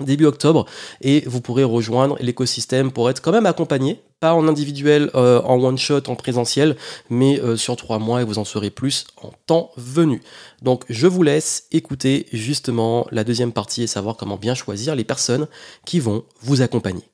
début 0.00 0.26
octobre 0.26 0.66
et 1.00 1.22
vous 1.26 1.40
pourrez 1.40 1.64
rejoindre 1.64 2.16
l'écosystème 2.20 2.90
pour 2.90 3.08
être 3.10 3.20
quand 3.22 3.32
même 3.32 3.46
accompagné 3.46 4.02
pas 4.18 4.34
en 4.34 4.48
individuel 4.48 5.10
euh, 5.14 5.40
en 5.42 5.62
one 5.62 5.78
shot 5.78 6.08
en 6.08 6.16
présentiel 6.16 6.76
mais 7.10 7.40
euh, 7.40 7.56
sur 7.56 7.76
trois 7.76 7.98
mois 7.98 8.22
et 8.22 8.24
vous 8.24 8.38
en 8.38 8.44
saurez 8.44 8.70
plus 8.70 9.06
en 9.22 9.30
temps 9.46 9.70
venu. 9.76 10.22
Donc 10.62 10.84
je 10.88 11.06
vous 11.06 11.22
laisse 11.22 11.68
écouter 11.70 12.26
justement 12.32 13.06
la 13.12 13.22
deuxième 13.22 13.52
partie 13.52 13.82
et 13.82 13.86
savoir 13.86 14.16
comment 14.16 14.36
bien 14.36 14.54
choisir 14.54 14.96
les 14.96 15.04
personnes 15.04 15.46
qui 15.84 16.00
vont 16.00 16.24
vous 16.40 16.62
accompagner. 16.62 17.04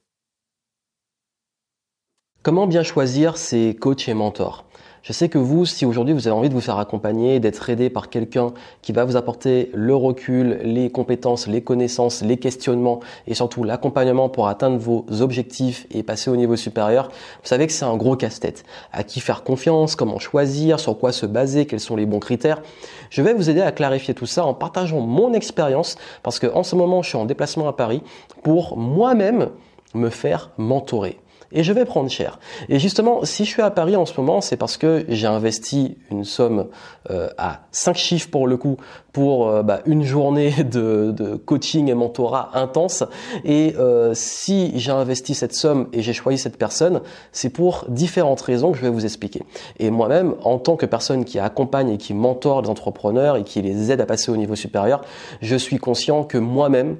Comment 2.42 2.66
bien 2.66 2.82
choisir 2.82 3.36
ces 3.36 3.76
coachs 3.78 4.08
et 4.08 4.14
mentors? 4.14 4.69
Je 5.02 5.12
sais 5.12 5.28
que 5.28 5.38
vous, 5.38 5.64
si 5.64 5.86
aujourd'hui 5.86 6.12
vous 6.12 6.28
avez 6.28 6.36
envie 6.36 6.48
de 6.48 6.54
vous 6.54 6.60
faire 6.60 6.78
accompagner, 6.78 7.40
d'être 7.40 7.70
aidé 7.70 7.88
par 7.88 8.10
quelqu'un 8.10 8.52
qui 8.82 8.92
va 8.92 9.04
vous 9.04 9.16
apporter 9.16 9.70
le 9.72 9.94
recul, 9.94 10.60
les 10.62 10.90
compétences, 10.90 11.46
les 11.46 11.62
connaissances, 11.62 12.22
les 12.22 12.36
questionnements 12.36 13.00
et 13.26 13.34
surtout 13.34 13.64
l'accompagnement 13.64 14.28
pour 14.28 14.48
atteindre 14.48 14.76
vos 14.78 15.06
objectifs 15.20 15.86
et 15.90 16.02
passer 16.02 16.30
au 16.30 16.36
niveau 16.36 16.56
supérieur, 16.56 17.08
vous 17.08 17.48
savez 17.48 17.66
que 17.66 17.72
c'est 17.72 17.84
un 17.84 17.96
gros 17.96 18.16
casse-tête. 18.16 18.64
À 18.92 19.02
qui 19.02 19.20
faire 19.20 19.42
confiance, 19.42 19.96
comment 19.96 20.18
choisir, 20.18 20.78
sur 20.78 20.98
quoi 20.98 21.12
se 21.12 21.24
baser, 21.24 21.66
quels 21.66 21.80
sont 21.80 21.96
les 21.96 22.06
bons 22.06 22.20
critères? 22.20 22.60
Je 23.08 23.22
vais 23.22 23.32
vous 23.32 23.48
aider 23.48 23.62
à 23.62 23.72
clarifier 23.72 24.14
tout 24.14 24.26
ça 24.26 24.44
en 24.44 24.52
partageant 24.52 25.00
mon 25.00 25.32
expérience 25.32 25.96
parce 26.22 26.38
que 26.38 26.46
en 26.46 26.62
ce 26.62 26.76
moment 26.76 27.02
je 27.02 27.08
suis 27.08 27.18
en 27.18 27.24
déplacement 27.24 27.68
à 27.68 27.72
Paris 27.72 28.02
pour 28.42 28.76
moi-même 28.76 29.48
me 29.94 30.10
faire 30.10 30.50
mentorer 30.58 31.18
et 31.52 31.62
je 31.62 31.72
vais 31.72 31.84
prendre 31.84 32.08
cher. 32.08 32.38
Et 32.68 32.78
justement, 32.78 33.24
si 33.24 33.44
je 33.44 33.50
suis 33.50 33.62
à 33.62 33.70
Paris 33.70 33.96
en 33.96 34.06
ce 34.06 34.18
moment, 34.20 34.40
c'est 34.40 34.56
parce 34.56 34.76
que 34.76 35.04
j'ai 35.08 35.26
investi 35.26 35.96
une 36.10 36.24
somme 36.24 36.68
euh, 37.10 37.28
à 37.38 37.62
5 37.72 37.96
chiffres 37.96 38.30
pour 38.30 38.46
le 38.46 38.56
coup 38.56 38.76
pour 39.12 39.48
euh, 39.48 39.62
bah, 39.62 39.80
une 39.86 40.04
journée 40.04 40.52
de, 40.64 41.36
coaching 41.44 41.88
et 41.88 41.94
mentorat 41.94 42.50
intense. 42.54 43.02
Et 43.44 43.74
euh, 43.78 44.12
si 44.14 44.72
j'ai 44.78 44.92
investi 44.92 45.34
cette 45.34 45.54
somme 45.54 45.88
et 45.92 46.02
j'ai 46.02 46.12
choisi 46.12 46.38
cette 46.38 46.56
personne, 46.56 47.00
c'est 47.32 47.50
pour 47.50 47.84
différentes 47.88 48.40
raisons 48.40 48.72
que 48.72 48.78
je 48.78 48.82
vais 48.82 48.90
vous 48.90 49.04
expliquer. 49.04 49.42
Et 49.78 49.90
moi-même, 49.90 50.34
en 50.42 50.58
tant 50.58 50.76
que 50.76 50.86
personne 50.86 51.24
qui 51.24 51.38
accompagne 51.38 51.90
et 51.90 51.98
qui 51.98 52.14
mentor 52.14 52.62
les 52.62 52.68
entrepreneurs 52.68 53.36
et 53.36 53.44
qui 53.44 53.62
les 53.62 53.90
aide 53.90 54.00
à 54.00 54.06
passer 54.06 54.30
au 54.30 54.36
niveau 54.36 54.54
supérieur, 54.54 55.02
je 55.40 55.56
suis 55.56 55.78
conscient 55.78 56.24
que 56.24 56.38
moi-même, 56.38 56.96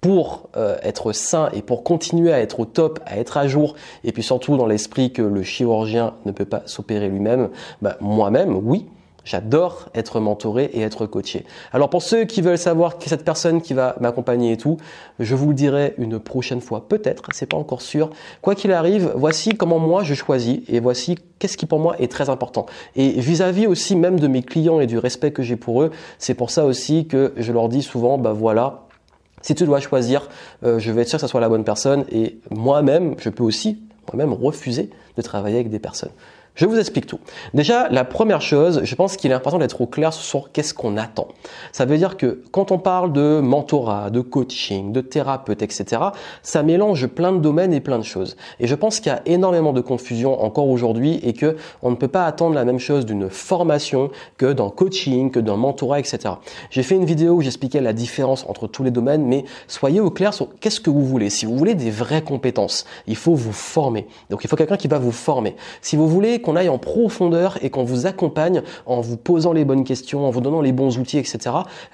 pour 0.00 0.48
euh, 0.56 0.76
être 0.82 1.12
sain 1.12 1.50
et 1.52 1.62
pour 1.62 1.84
continuer 1.84 2.32
à 2.32 2.40
être 2.40 2.60
au 2.60 2.64
top, 2.64 3.00
à 3.06 3.18
être 3.18 3.36
à 3.36 3.46
jour, 3.46 3.74
et 4.04 4.12
puis 4.12 4.22
surtout 4.22 4.56
dans 4.56 4.66
l'esprit 4.66 5.12
que 5.12 5.22
le 5.22 5.42
chirurgien 5.42 6.14
ne 6.24 6.32
peut 6.32 6.44
pas 6.44 6.62
s'opérer 6.66 7.08
lui-même, 7.08 7.50
bah, 7.82 7.96
moi-même, 8.00 8.56
oui, 8.56 8.86
J'adore 9.24 9.88
être 9.94 10.18
mentoré 10.18 10.70
et 10.72 10.80
être 10.80 11.06
coaché. 11.06 11.44
Alors 11.72 11.90
pour 11.90 12.02
ceux 12.02 12.24
qui 12.24 12.40
veulent 12.40 12.58
savoir 12.58 12.98
qui 12.98 13.06
est 13.06 13.10
cette 13.10 13.24
personne 13.24 13.60
qui 13.60 13.74
va 13.74 13.96
m'accompagner 14.00 14.52
et 14.52 14.56
tout, 14.56 14.78
je 15.18 15.34
vous 15.34 15.48
le 15.48 15.54
dirai 15.54 15.94
une 15.98 16.18
prochaine 16.18 16.60
fois, 16.60 16.88
peut-être, 16.88 17.24
c'est 17.32 17.46
pas 17.46 17.56
encore 17.56 17.82
sûr. 17.82 18.10
Quoi 18.40 18.54
qu'il 18.54 18.72
arrive, 18.72 19.12
voici 19.14 19.50
comment 19.50 19.78
moi 19.78 20.02
je 20.04 20.14
choisis 20.14 20.60
et 20.68 20.80
voici 20.80 21.16
qu'est-ce 21.38 21.56
qui 21.56 21.66
pour 21.66 21.80
moi 21.80 21.96
est 22.00 22.10
très 22.10 22.30
important. 22.30 22.66
Et 22.96 23.10
vis-à-vis 23.20 23.66
aussi 23.66 23.94
même 23.94 24.18
de 24.18 24.26
mes 24.26 24.42
clients 24.42 24.80
et 24.80 24.86
du 24.86 24.98
respect 24.98 25.32
que 25.32 25.42
j'ai 25.42 25.56
pour 25.56 25.82
eux, 25.82 25.90
c'est 26.18 26.34
pour 26.34 26.50
ça 26.50 26.64
aussi 26.64 27.06
que 27.06 27.34
je 27.36 27.52
leur 27.52 27.68
dis 27.68 27.82
souvent, 27.82 28.16
bah 28.16 28.32
voilà, 28.32 28.86
si 29.42 29.54
tu 29.54 29.64
dois 29.64 29.80
choisir, 29.80 30.28
euh, 30.64 30.78
je 30.78 30.90
vais 30.92 31.02
être 31.02 31.08
sûr 31.08 31.16
que 31.16 31.22
ça 31.22 31.28
soit 31.28 31.40
la 31.40 31.48
bonne 31.48 31.64
personne 31.64 32.04
et 32.10 32.38
moi-même, 32.50 33.14
je 33.18 33.28
peux 33.30 33.44
aussi 33.44 33.80
moi-même 34.12 34.32
refuser 34.32 34.90
de 35.16 35.22
travailler 35.22 35.56
avec 35.56 35.70
des 35.70 35.78
personnes. 35.78 36.10
Je 36.56 36.66
vous 36.66 36.78
explique 36.78 37.06
tout. 37.06 37.20
Déjà, 37.54 37.88
la 37.88 38.04
première 38.04 38.42
chose, 38.42 38.80
je 38.82 38.94
pense 38.94 39.16
qu'il 39.16 39.30
est 39.30 39.34
important 39.34 39.58
d'être 39.58 39.80
au 39.80 39.86
clair 39.86 40.12
sur 40.12 40.50
qu'est-ce 40.52 40.74
qu'on 40.74 40.96
attend. 40.96 41.28
Ça 41.72 41.84
veut 41.84 41.96
dire 41.96 42.16
que 42.16 42.42
quand 42.50 42.72
on 42.72 42.78
parle 42.78 43.12
de 43.12 43.40
mentorat, 43.40 44.10
de 44.10 44.20
coaching, 44.20 44.92
de 44.92 45.00
thérapeute, 45.00 45.62
etc., 45.62 46.02
ça 46.42 46.62
mélange 46.62 47.06
plein 47.06 47.32
de 47.32 47.38
domaines 47.38 47.72
et 47.72 47.80
plein 47.80 47.98
de 47.98 48.04
choses. 48.04 48.36
Et 48.58 48.66
je 48.66 48.74
pense 48.74 49.00
qu'il 49.00 49.12
y 49.12 49.14
a 49.14 49.22
énormément 49.26 49.72
de 49.72 49.80
confusion 49.80 50.42
encore 50.42 50.68
aujourd'hui 50.68 51.20
et 51.22 51.32
que 51.32 51.56
on 51.82 51.90
ne 51.90 51.96
peut 51.96 52.08
pas 52.08 52.26
attendre 52.26 52.54
la 52.54 52.64
même 52.64 52.80
chose 52.80 53.06
d'une 53.06 53.30
formation 53.30 54.10
que 54.36 54.52
d'un 54.52 54.70
coaching, 54.70 55.30
que 55.30 55.40
d'un 55.40 55.56
mentorat, 55.56 56.00
etc. 56.00 56.34
J'ai 56.70 56.82
fait 56.82 56.96
une 56.96 57.04
vidéo 57.04 57.34
où 57.34 57.40
j'expliquais 57.42 57.80
la 57.80 57.92
différence 57.92 58.44
entre 58.48 58.66
tous 58.66 58.82
les 58.82 58.90
domaines, 58.90 59.24
mais 59.24 59.44
soyez 59.68 60.00
au 60.00 60.10
clair 60.10 60.34
sur 60.34 60.48
qu'est-ce 60.60 60.80
que 60.80 60.90
vous 60.90 61.04
voulez. 61.06 61.30
Si 61.30 61.46
vous 61.46 61.56
voulez 61.56 61.74
des 61.74 61.90
vraies 61.90 62.22
compétences, 62.22 62.86
il 63.06 63.16
faut 63.16 63.34
vous 63.34 63.52
former. 63.52 64.06
Donc 64.30 64.44
il 64.44 64.48
faut 64.48 64.56
quelqu'un 64.56 64.76
qui 64.76 64.88
va 64.88 64.98
vous 64.98 65.12
former. 65.12 65.56
Si 65.80 65.96
vous 65.96 66.08
voulez 66.08 66.39
qu'on 66.40 66.56
aille 66.56 66.68
en 66.68 66.78
profondeur 66.78 67.58
et 67.62 67.70
qu'on 67.70 67.84
vous 67.84 68.06
accompagne 68.06 68.62
en 68.86 69.00
vous 69.00 69.16
posant 69.16 69.52
les 69.52 69.64
bonnes 69.64 69.84
questions, 69.84 70.26
en 70.26 70.30
vous 70.30 70.40
donnant 70.40 70.60
les 70.60 70.72
bons 70.72 70.98
outils, 70.98 71.18
etc. 71.18 71.38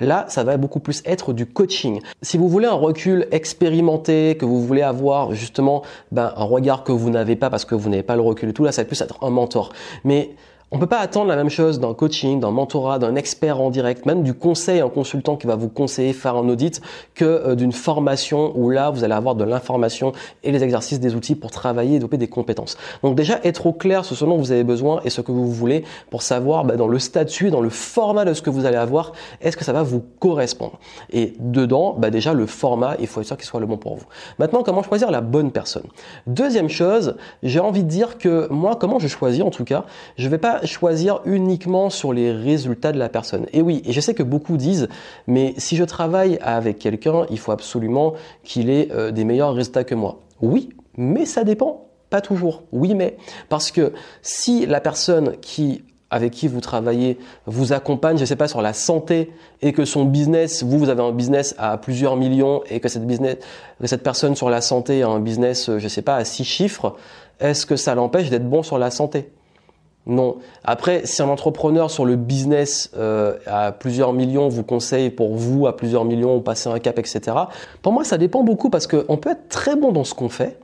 Là, 0.00 0.24
ça 0.28 0.44
va 0.44 0.56
beaucoup 0.56 0.80
plus 0.80 1.02
être 1.04 1.32
du 1.32 1.46
coaching. 1.46 2.00
Si 2.22 2.38
vous 2.38 2.48
voulez 2.48 2.66
un 2.66 2.72
recul 2.72 3.26
expérimenté, 3.30 4.36
que 4.38 4.44
vous 4.44 4.62
voulez 4.62 4.82
avoir 4.82 5.32
justement 5.32 5.82
ben, 6.12 6.32
un 6.36 6.44
regard 6.44 6.84
que 6.84 6.92
vous 6.92 7.10
n'avez 7.10 7.36
pas 7.36 7.50
parce 7.50 7.64
que 7.64 7.74
vous 7.74 7.88
n'avez 7.88 8.02
pas 8.02 8.16
le 8.16 8.22
recul 8.22 8.48
et 8.48 8.52
tout, 8.52 8.64
là, 8.64 8.72
ça 8.72 8.82
va 8.82 8.86
plus 8.86 9.00
être 9.00 9.18
un 9.22 9.30
mentor. 9.30 9.72
Mais 10.04 10.30
on 10.73 10.78
peut 10.80 10.88
pas 10.88 10.99
attendre 10.99 11.28
la 11.28 11.37
même 11.37 11.49
chose 11.49 11.78
d'un 11.78 11.94
coaching, 11.94 12.40
d'un 12.40 12.50
mentorat, 12.50 12.99
d'un 12.99 13.14
expert 13.14 13.61
en 13.61 13.70
direct, 13.70 14.04
même 14.04 14.25
du 14.25 14.35
conseil, 14.35 14.80
un 14.80 14.88
consultant 14.88 15.37
qui 15.37 15.46
va 15.46 15.54
vous 15.54 15.68
conseiller 15.68 16.12
faire 16.12 16.35
un 16.35 16.49
audit, 16.49 16.80
que 17.14 17.25
euh, 17.25 17.54
d'une 17.54 17.70
formation 17.70 18.52
où 18.56 18.68
là 18.70 18.90
vous 18.90 19.04
allez 19.04 19.14
avoir 19.14 19.37
de 19.37 19.44
l'information 19.44 20.11
et 20.42 20.50
les 20.50 20.64
exercices, 20.64 20.99
des 20.99 21.14
outils 21.14 21.37
pour 21.37 21.52
travailler 21.52 21.90
et 21.90 21.94
développer 21.94 22.18
des 22.18 22.26
compétences. 22.26 22.76
Donc 23.04 23.14
déjà 23.14 23.38
être 23.44 23.66
au 23.66 23.73
clair 23.73 24.04
sur 24.04 24.16
ce 24.16 24.25
dont 24.25 24.37
vous 24.37 24.50
avez 24.50 24.64
besoin 24.64 25.00
et 25.04 25.11
ce 25.11 25.20
que 25.20 25.30
vous 25.30 25.52
voulez 25.52 25.85
pour 26.11 26.23
savoir 26.23 26.64
bah, 26.64 26.75
dans 26.75 26.88
le 26.88 26.99
statut, 26.99 27.50
dans 27.50 27.61
le 27.61 27.70
format 27.70 28.25
de 28.25 28.35
ce 28.35 28.42
que 28.42 28.50
vous 28.50 28.66
allez 28.66 28.76
avoir, 28.76 29.12
est-ce 29.40 29.56
que 29.56 29.64
ça 29.64 29.73
va 29.73 29.85
vous 29.85 30.02
correspondre? 30.18 30.80
Et 31.12 31.35
dedans, 31.38 31.94
bah, 31.96 32.11
déjà 32.11 32.35
le 32.35 32.46
format, 32.46 32.96
il 32.99 33.06
faut 33.06 33.20
être 33.20 33.28
sûr 33.28 33.37
qu'il 33.37 33.46
soit 33.46 33.61
le 33.61 33.66
bon 33.66 33.76
pour 33.76 33.94
vous. 33.94 34.06
Maintenant, 34.40 34.64
comment 34.64 34.82
choisir 34.82 35.12
la 35.12 35.20
bonne 35.20 35.52
personne? 35.52 35.87
Deuxième 36.26 36.68
chose, 36.68 37.14
j'ai 37.44 37.61
envie 37.61 37.85
de 37.85 37.88
dire 37.88 38.18
que 38.18 38.49
moi, 38.50 38.75
comment 38.75 38.99
je 38.99 39.06
choisis 39.06 39.44
en 39.44 39.50
tout 39.50 39.64
cas, 39.64 39.85
je 40.16 40.28
vais 40.28 40.38
pas 40.38 40.56
choisir 40.66 41.20
uniquement 41.25 41.90
sur 41.90 42.12
les 42.12 42.32
résultats 42.32 42.92
de 42.92 42.99
la 42.99 43.08
personne. 43.08 43.46
Et 43.52 43.62
oui, 43.62 43.82
et 43.85 43.92
je 43.92 44.00
sais 44.00 44.14
que 44.14 44.23
beaucoup 44.23 44.56
disent, 44.56 44.88
mais 45.26 45.54
si 45.56 45.76
je 45.76 45.85
travaille 45.85 46.38
avec 46.42 46.78
quelqu'un, 46.78 47.26
il 47.30 47.38
faut 47.38 47.52
absolument 47.52 48.14
qu'il 48.44 48.70
ait 48.70 48.88
euh, 48.92 49.11
des 49.11 49.25
meilleurs 49.25 49.54
résultats 49.54 49.85
que 49.85 49.94
moi. 49.94 50.20
Oui, 50.40 50.70
mais 50.96 51.25
ça 51.25 51.44
dépend. 51.44 51.88
Pas 52.11 52.20
toujours. 52.20 52.62
Oui, 52.73 52.94
mais 52.94 53.16
parce 53.49 53.70
que 53.70 53.92
si 54.23 54.66
la 54.66 54.80
personne 54.80 55.37
qui 55.40 55.82
avec 56.11 56.32
qui 56.32 56.46
vous 56.46 56.61
travaillez 56.61 57.18
vous 57.46 57.73
accompagne, 57.73 58.16
je 58.16 58.23
ne 58.23 58.26
sais 58.26 58.37
pas, 58.37 58.49
sur 58.49 58.62
la 58.62 58.73
santé 58.73 59.32
et 59.61 59.73
que 59.73 59.85
son 59.85 60.04
business, 60.04 60.62
vous, 60.62 60.78
vous 60.78 60.88
avez 60.88 61.02
un 61.02 61.12
business 61.12 61.54
à 61.58 61.76
plusieurs 61.78 62.16
millions 62.16 62.62
et 62.70 62.80
que 62.80 62.88
cette 62.88 63.06
que 63.06 63.87
cette 63.87 64.02
personne 64.02 64.37
sur 64.37 64.49
la 64.49 64.61
santé 64.61 65.02
a 65.02 65.08
un 65.08 65.20
business, 65.20 65.66
je 65.66 65.82
ne 65.82 65.88
sais 65.88 66.02
pas, 66.02 66.16
à 66.16 66.25
six 66.25 66.44
chiffres, 66.44 66.96
est-ce 67.40 67.66
que 67.66 67.76
ça 67.76 67.94
l'empêche 67.94 68.30
d'être 68.30 68.49
bon 68.49 68.62
sur 68.62 68.78
la 68.78 68.90
santé? 68.90 69.30
Non. 70.06 70.36
Après, 70.62 71.04
si 71.04 71.20
un 71.20 71.28
entrepreneur 71.28 71.90
sur 71.90 72.04
le 72.04 72.14
business 72.14 72.90
euh, 72.96 73.36
à 73.46 73.72
plusieurs 73.72 74.12
millions 74.12 74.48
vous 74.48 74.62
conseille 74.62 75.10
pour 75.10 75.34
vous 75.34 75.66
à 75.66 75.76
plusieurs 75.76 76.04
millions 76.04 76.40
passer 76.40 76.68
un 76.68 76.78
cap, 76.78 76.98
etc. 76.98 77.36
Pour 77.82 77.92
moi, 77.92 78.04
ça 78.04 78.16
dépend 78.16 78.44
beaucoup 78.44 78.70
parce 78.70 78.86
qu'on 78.86 79.16
peut 79.16 79.30
être 79.30 79.48
très 79.48 79.75
bon 79.75 79.90
dans 79.90 80.04
ce 80.04 80.14
qu'on 80.14 80.28
fait, 80.28 80.58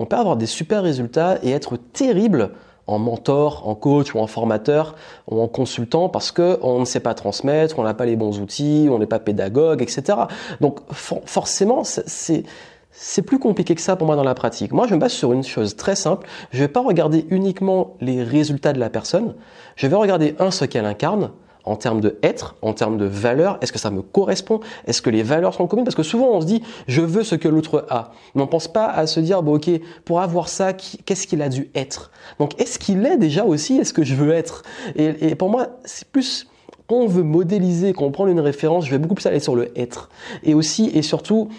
on 0.00 0.06
peut 0.06 0.16
avoir 0.16 0.36
des 0.36 0.46
super 0.46 0.82
résultats 0.82 1.38
et 1.44 1.52
être 1.52 1.76
terrible 1.76 2.50
en 2.88 2.98
mentor, 2.98 3.68
en 3.68 3.74
coach 3.74 4.14
ou 4.14 4.18
en 4.18 4.26
formateur 4.26 4.96
ou 5.30 5.40
en 5.40 5.46
consultant 5.46 6.08
parce 6.08 6.32
que 6.32 6.58
on 6.62 6.80
ne 6.80 6.84
sait 6.84 7.00
pas 7.00 7.14
transmettre, 7.14 7.78
on 7.78 7.84
n'a 7.84 7.94
pas 7.94 8.06
les 8.06 8.16
bons 8.16 8.40
outils, 8.40 8.88
on 8.90 8.98
n'est 8.98 9.06
pas 9.06 9.18
pédagogue, 9.20 9.82
etc. 9.82 10.18
Donc 10.60 10.80
forcément, 10.90 11.84
c'est 11.84 12.44
c'est 12.90 13.22
plus 13.22 13.38
compliqué 13.38 13.74
que 13.74 13.80
ça 13.80 13.96
pour 13.96 14.06
moi 14.06 14.16
dans 14.16 14.24
la 14.24 14.34
pratique. 14.34 14.72
Moi, 14.72 14.86
je 14.88 14.94
me 14.94 15.00
base 15.00 15.12
sur 15.12 15.32
une 15.32 15.44
chose 15.44 15.76
très 15.76 15.94
simple. 15.94 16.26
Je 16.50 16.58
ne 16.58 16.62
vais 16.64 16.68
pas 16.68 16.80
regarder 16.80 17.26
uniquement 17.30 17.96
les 18.00 18.22
résultats 18.22 18.72
de 18.72 18.80
la 18.80 18.90
personne. 18.90 19.34
Je 19.76 19.86
vais 19.86 19.96
regarder, 19.96 20.34
un, 20.38 20.50
ce 20.50 20.64
qu'elle 20.64 20.86
incarne 20.86 21.30
en 21.64 21.76
termes 21.76 22.00
de 22.00 22.18
être, 22.22 22.56
en 22.62 22.72
termes 22.72 22.96
de 22.96 23.04
valeur. 23.04 23.58
Est-ce 23.60 23.72
que 23.72 23.78
ça 23.78 23.90
me 23.90 24.00
correspond? 24.00 24.60
Est-ce 24.86 25.02
que 25.02 25.10
les 25.10 25.22
valeurs 25.22 25.54
sont 25.54 25.66
communes? 25.66 25.84
Parce 25.84 25.94
que 25.94 26.02
souvent, 26.02 26.30
on 26.30 26.40
se 26.40 26.46
dit, 26.46 26.62
je 26.86 27.02
veux 27.02 27.22
ce 27.22 27.34
que 27.34 27.46
l'autre 27.46 27.86
a. 27.90 28.12
Mais 28.34 28.40
on 28.40 28.46
ne 28.46 28.50
pense 28.50 28.68
pas 28.68 28.86
à 28.86 29.06
se 29.06 29.20
dire, 29.20 29.42
bon, 29.42 29.56
ok, 29.56 29.70
pour 30.04 30.20
avoir 30.20 30.48
ça, 30.48 30.72
qu'est-ce 30.72 31.26
qu'il 31.26 31.42
a 31.42 31.48
dû 31.48 31.70
être? 31.74 32.10
Donc, 32.38 32.58
est-ce 32.60 32.78
qu'il 32.78 33.04
est 33.04 33.18
déjà 33.18 33.44
aussi 33.44 33.78
Est-ce 33.78 33.92
que 33.92 34.02
je 34.02 34.14
veux 34.14 34.32
être? 34.32 34.62
Et, 34.96 35.34
pour 35.34 35.50
moi, 35.50 35.68
c'est 35.84 36.08
plus 36.08 36.46
quand 36.88 36.96
on 36.96 37.06
veut 37.06 37.22
modéliser, 37.22 37.92
quand 37.92 38.06
on 38.06 38.10
prend 38.10 38.26
une 38.26 38.40
référence, 38.40 38.86
je 38.86 38.90
vais 38.90 38.98
beaucoup 38.98 39.14
plus 39.14 39.26
aller 39.26 39.40
sur 39.40 39.54
le 39.54 39.78
être. 39.78 40.08
Et 40.42 40.54
aussi, 40.54 40.90
et 40.94 41.02
surtout, 41.02 41.50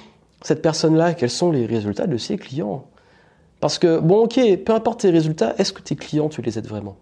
cette 0.41 0.61
personne-là, 0.61 1.13
quels 1.13 1.29
sont 1.29 1.51
les 1.51 1.65
résultats 1.65 2.07
de 2.07 2.17
ses 2.17 2.37
clients 2.37 2.85
Parce 3.59 3.77
que, 3.77 3.99
bon, 3.99 4.23
ok, 4.23 4.39
peu 4.65 4.73
importe 4.73 5.01
tes 5.01 5.09
résultats, 5.09 5.53
est-ce 5.57 5.73
que 5.73 5.81
tes 5.81 5.95
clients, 5.95 6.29
tu 6.29 6.41
les 6.41 6.57
aides 6.57 6.67
vraiment 6.67 6.95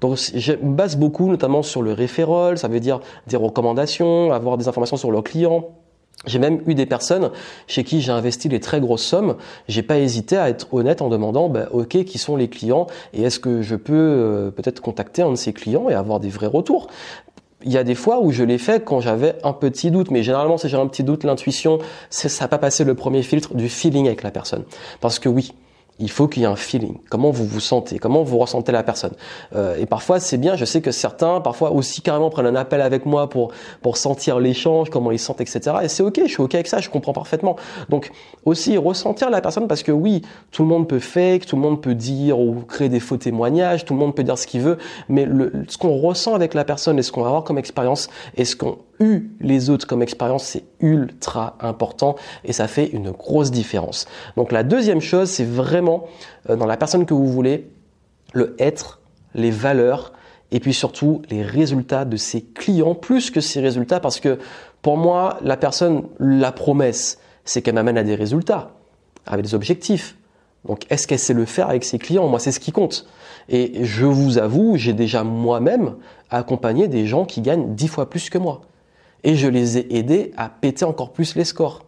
donc 0.00 0.16
je 0.34 0.52
me 0.52 0.74
base 0.74 0.96
beaucoup 0.96 1.28
notamment 1.28 1.62
sur 1.62 1.82
le 1.82 1.92
référol, 1.92 2.56
ça 2.56 2.68
veut 2.68 2.80
dire 2.80 3.00
des 3.26 3.36
recommandations, 3.36 4.32
avoir 4.32 4.56
des 4.56 4.66
informations 4.66 4.96
sur 4.96 5.10
leurs 5.10 5.22
clients. 5.22 5.68
J'ai 6.26 6.38
même 6.38 6.60
eu 6.66 6.74
des 6.74 6.84
personnes 6.84 7.30
chez 7.66 7.82
qui 7.82 8.02
j'ai 8.02 8.12
investi 8.12 8.50
des 8.50 8.60
très 8.60 8.78
grosses 8.78 9.04
sommes. 9.04 9.36
J'ai 9.68 9.82
pas 9.82 9.98
hésité 9.98 10.36
à 10.36 10.50
être 10.50 10.72
honnête 10.74 11.00
en 11.00 11.08
demandant, 11.08 11.48
bah, 11.48 11.68
ok, 11.72 12.04
qui 12.04 12.18
sont 12.18 12.36
les 12.36 12.48
clients 12.48 12.86
et 13.14 13.22
est-ce 13.22 13.40
que 13.40 13.62
je 13.62 13.74
peux 13.74 13.94
euh, 13.94 14.50
peut-être 14.50 14.80
contacter 14.80 15.22
un 15.22 15.30
de 15.30 15.36
ces 15.36 15.54
clients 15.54 15.88
et 15.88 15.94
avoir 15.94 16.20
des 16.20 16.28
vrais 16.28 16.46
retours 16.46 16.88
il 17.64 17.72
y 17.72 17.78
a 17.78 17.84
des 17.84 17.94
fois 17.94 18.20
où 18.20 18.32
je 18.32 18.42
l'ai 18.42 18.58
fait 18.58 18.84
quand 18.84 19.00
j'avais 19.00 19.36
un 19.44 19.52
petit 19.52 19.90
doute, 19.90 20.10
mais 20.10 20.22
généralement 20.22 20.58
si 20.58 20.68
j'ai 20.68 20.76
un 20.76 20.86
petit 20.86 21.04
doute, 21.04 21.24
l'intuition, 21.24 21.78
ça 22.10 22.28
n'a 22.44 22.48
pas 22.48 22.58
passé 22.58 22.84
le 22.84 22.94
premier 22.94 23.22
filtre 23.22 23.54
du 23.54 23.68
feeling 23.68 24.06
avec 24.06 24.22
la 24.22 24.30
personne. 24.30 24.64
Parce 25.00 25.18
que 25.18 25.28
oui, 25.28 25.52
il 26.00 26.10
faut 26.10 26.28
qu'il 26.28 26.42
y 26.42 26.44
ait 26.44 26.48
un 26.48 26.56
feeling. 26.56 26.98
Comment 27.10 27.30
vous 27.30 27.44
vous 27.44 27.60
sentez? 27.60 27.98
Comment 27.98 28.22
vous 28.22 28.38
ressentez 28.38 28.72
la 28.72 28.82
personne? 28.82 29.12
Euh, 29.54 29.76
Et 29.78 29.86
parfois, 29.86 30.20
c'est 30.20 30.38
bien. 30.38 30.56
Je 30.56 30.64
sais 30.64 30.80
que 30.80 30.90
certains, 30.90 31.40
parfois 31.40 31.72
aussi 31.72 32.02
carrément, 32.02 32.30
prennent 32.30 32.46
un 32.46 32.56
appel 32.56 32.80
avec 32.80 33.06
moi 33.06 33.28
pour 33.28 33.52
pour 33.82 33.96
sentir 33.96 34.40
l'échange, 34.40 34.90
comment 34.90 35.10
ils 35.10 35.18
sentent, 35.18 35.40
etc. 35.40 35.76
Et 35.82 35.88
c'est 35.88 36.02
ok. 36.02 36.20
Je 36.24 36.30
suis 36.30 36.42
ok 36.42 36.54
avec 36.54 36.66
ça. 36.66 36.78
Je 36.78 36.90
comprends 36.90 37.12
parfaitement. 37.12 37.56
Donc 37.88 38.10
aussi 38.44 38.76
ressentir 38.76 39.30
la 39.30 39.40
personne 39.40 39.68
parce 39.68 39.82
que 39.82 39.92
oui, 39.92 40.22
tout 40.50 40.62
le 40.62 40.68
monde 40.68 40.88
peut 40.88 40.98
fake, 40.98 41.46
tout 41.46 41.56
le 41.56 41.62
monde 41.62 41.80
peut 41.82 41.94
dire 41.94 42.38
ou 42.38 42.62
créer 42.66 42.88
des 42.88 43.00
faux 43.00 43.16
témoignages, 43.16 43.84
tout 43.84 43.94
le 43.94 44.00
monde 44.00 44.14
peut 44.14 44.24
dire 44.24 44.38
ce 44.38 44.46
qu'il 44.46 44.62
veut, 44.62 44.78
mais 45.08 45.28
ce 45.68 45.76
qu'on 45.78 45.96
ressent 45.96 46.34
avec 46.34 46.54
la 46.54 46.64
personne 46.64 46.98
et 46.98 47.02
ce 47.02 47.12
qu'on 47.12 47.22
va 47.22 47.28
avoir 47.28 47.44
comme 47.44 47.58
expérience 47.58 48.08
et 48.36 48.44
ce 48.44 48.56
qu'on 48.56 48.78
eu 49.00 49.30
les 49.40 49.70
autres 49.70 49.86
comme 49.86 50.02
expérience, 50.02 50.44
c'est 50.44 50.64
ultra 50.80 51.56
important 51.60 52.16
et 52.44 52.52
ça 52.52 52.68
fait 52.68 52.86
une 52.86 53.10
grosse 53.10 53.50
différence. 53.50 54.06
Donc 54.36 54.52
la 54.52 54.62
deuxième 54.62 55.00
chose, 55.00 55.30
c'est 55.30 55.44
vraiment 55.44 55.89
euh, 56.48 56.56
dans 56.56 56.66
la 56.66 56.76
personne 56.76 57.06
que 57.06 57.14
vous 57.14 57.26
voulez, 57.26 57.70
le 58.32 58.54
être, 58.58 59.00
les 59.34 59.50
valeurs 59.50 60.12
et 60.52 60.60
puis 60.60 60.74
surtout 60.74 61.22
les 61.30 61.42
résultats 61.42 62.04
de 62.04 62.16
ses 62.16 62.42
clients 62.42 62.94
plus 62.94 63.30
que 63.30 63.40
ses 63.40 63.60
résultats 63.60 64.00
parce 64.00 64.20
que 64.20 64.38
pour 64.82 64.96
moi, 64.96 65.38
la 65.42 65.56
personne, 65.56 66.04
la 66.18 66.52
promesse, 66.52 67.18
c'est 67.44 67.62
qu'elle 67.62 67.74
m'amène 67.74 67.98
à 67.98 68.02
des 68.02 68.14
résultats 68.14 68.72
avec 69.26 69.44
des 69.44 69.54
objectifs. 69.54 70.16
Donc, 70.66 70.84
est-ce 70.90 71.06
qu'elle 71.06 71.18
sait 71.18 71.34
le 71.34 71.44
faire 71.44 71.68
avec 71.68 71.84
ses 71.84 71.98
clients? 71.98 72.28
Moi, 72.28 72.38
c'est 72.38 72.52
ce 72.52 72.60
qui 72.60 72.72
compte. 72.72 73.06
Et 73.48 73.84
je 73.84 74.04
vous 74.04 74.38
avoue, 74.38 74.76
j'ai 74.76 74.92
déjà 74.92 75.24
moi-même 75.24 75.96
accompagné 76.30 76.88
des 76.88 77.06
gens 77.06 77.24
qui 77.24 77.40
gagnent 77.40 77.74
dix 77.74 77.88
fois 77.88 78.10
plus 78.10 78.28
que 78.30 78.38
moi 78.38 78.62
et 79.24 79.36
je 79.36 79.48
les 79.48 79.78
ai 79.78 79.96
aidés 79.96 80.32
à 80.36 80.48
péter 80.48 80.84
encore 80.84 81.12
plus 81.12 81.36
les 81.36 81.44
scores. 81.44 81.84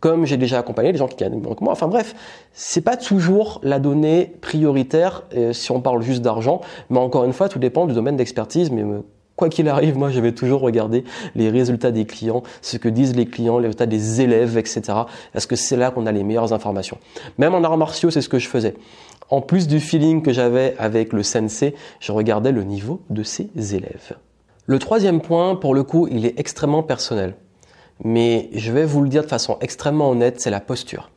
Comme 0.00 0.24
j'ai 0.24 0.38
déjà 0.38 0.58
accompagné 0.58 0.92
les 0.92 0.98
gens 0.98 1.08
qui 1.08 1.16
gagnent 1.16 1.40
moins 1.40 1.54
que 1.54 1.62
moi. 1.62 1.72
Enfin 1.72 1.88
bref, 1.88 2.14
c'est 2.52 2.80
pas 2.80 2.96
toujours 2.96 3.60
la 3.62 3.78
donnée 3.78 4.32
prioritaire 4.40 5.24
euh, 5.36 5.52
si 5.52 5.70
on 5.70 5.80
parle 5.80 6.02
juste 6.02 6.22
d'argent, 6.22 6.62
mais 6.88 6.98
encore 6.98 7.24
une 7.24 7.34
fois, 7.34 7.48
tout 7.48 7.58
dépend 7.58 7.86
du 7.86 7.92
domaine 7.92 8.16
d'expertise. 8.16 8.70
Mais 8.70 8.82
euh, 8.82 9.02
quoi 9.36 9.48
qu'il 9.48 9.68
arrive, 9.68 9.96
moi, 9.96 10.10
je 10.10 10.20
vais 10.20 10.32
toujours 10.32 10.60
regarder 10.60 11.04
les 11.34 11.50
résultats 11.50 11.90
des 11.90 12.04
clients, 12.04 12.42
ce 12.62 12.76
que 12.76 12.88
disent 12.88 13.16
les 13.16 13.26
clients, 13.26 13.58
les 13.58 13.66
résultats 13.68 13.86
des 13.86 14.20
élèves, 14.20 14.56
etc. 14.56 14.82
Parce 15.32 15.46
que 15.46 15.56
c'est 15.56 15.76
là 15.76 15.90
qu'on 15.90 16.06
a 16.06 16.12
les 16.12 16.24
meilleures 16.24 16.52
informations? 16.52 16.98
Même 17.38 17.54
en 17.54 17.62
arts 17.62 17.78
martiaux, 17.78 18.10
c'est 18.10 18.22
ce 18.22 18.28
que 18.28 18.38
je 18.38 18.48
faisais. 18.48 18.74
En 19.30 19.40
plus 19.40 19.68
du 19.68 19.80
feeling 19.80 20.22
que 20.22 20.32
j'avais 20.32 20.74
avec 20.78 21.12
le 21.12 21.22
sensei, 21.22 21.74
je 22.00 22.12
regardais 22.12 22.52
le 22.52 22.64
niveau 22.64 23.00
de 23.10 23.22
ses 23.22 23.48
élèves. 23.56 24.16
Le 24.66 24.78
troisième 24.78 25.20
point, 25.20 25.56
pour 25.56 25.74
le 25.74 25.84
coup, 25.84 26.08
il 26.10 26.26
est 26.26 26.38
extrêmement 26.38 26.82
personnel. 26.82 27.34
Mais 28.02 28.48
je 28.54 28.72
vais 28.72 28.84
vous 28.84 29.02
le 29.02 29.08
dire 29.08 29.22
de 29.22 29.28
façon 29.28 29.58
extrêmement 29.60 30.10
honnête, 30.10 30.40
c'est 30.40 30.50
la 30.50 30.60
posture. 30.60 31.10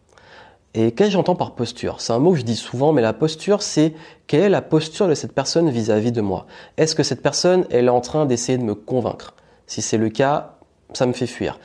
Et 0.76 0.92
qu'est-ce 0.92 1.10
que 1.10 1.14
j'entends 1.14 1.36
par 1.36 1.54
posture? 1.54 2.02
C'est 2.02 2.14
un 2.14 2.20
mot 2.20 2.32
que 2.32 2.40
je 2.40 2.44
dis 2.44 2.56
souvent, 2.56 2.94
mais 2.94 3.02
la 3.02 3.14
posture, 3.14 3.62
c'est 3.62 3.94
quelle 4.26 4.42
est 4.42 4.50
la 4.50 4.64
posture 4.64 5.08
de 5.08 5.14
cette 5.14 5.34
personne 5.34 5.70
vis-à-vis 5.70 6.12
de 6.12 6.22
moi? 6.22 6.48
Est-ce 6.78 6.96
que 6.96 7.04
cette 7.04 7.22
personne, 7.22 7.66
elle 7.70 7.86
est 7.86 7.90
en 7.90 8.02
train 8.02 8.26
d'essayer 8.26 8.58
de 8.58 8.64
me 8.64 8.74
convaincre? 8.74 9.36
Si 9.68 9.82
c'est 9.84 9.98
le 9.98 10.10
cas, 10.10 10.56
ça 10.94 11.06
me 11.06 11.14
fait 11.14 11.28
fuir. 11.28 11.60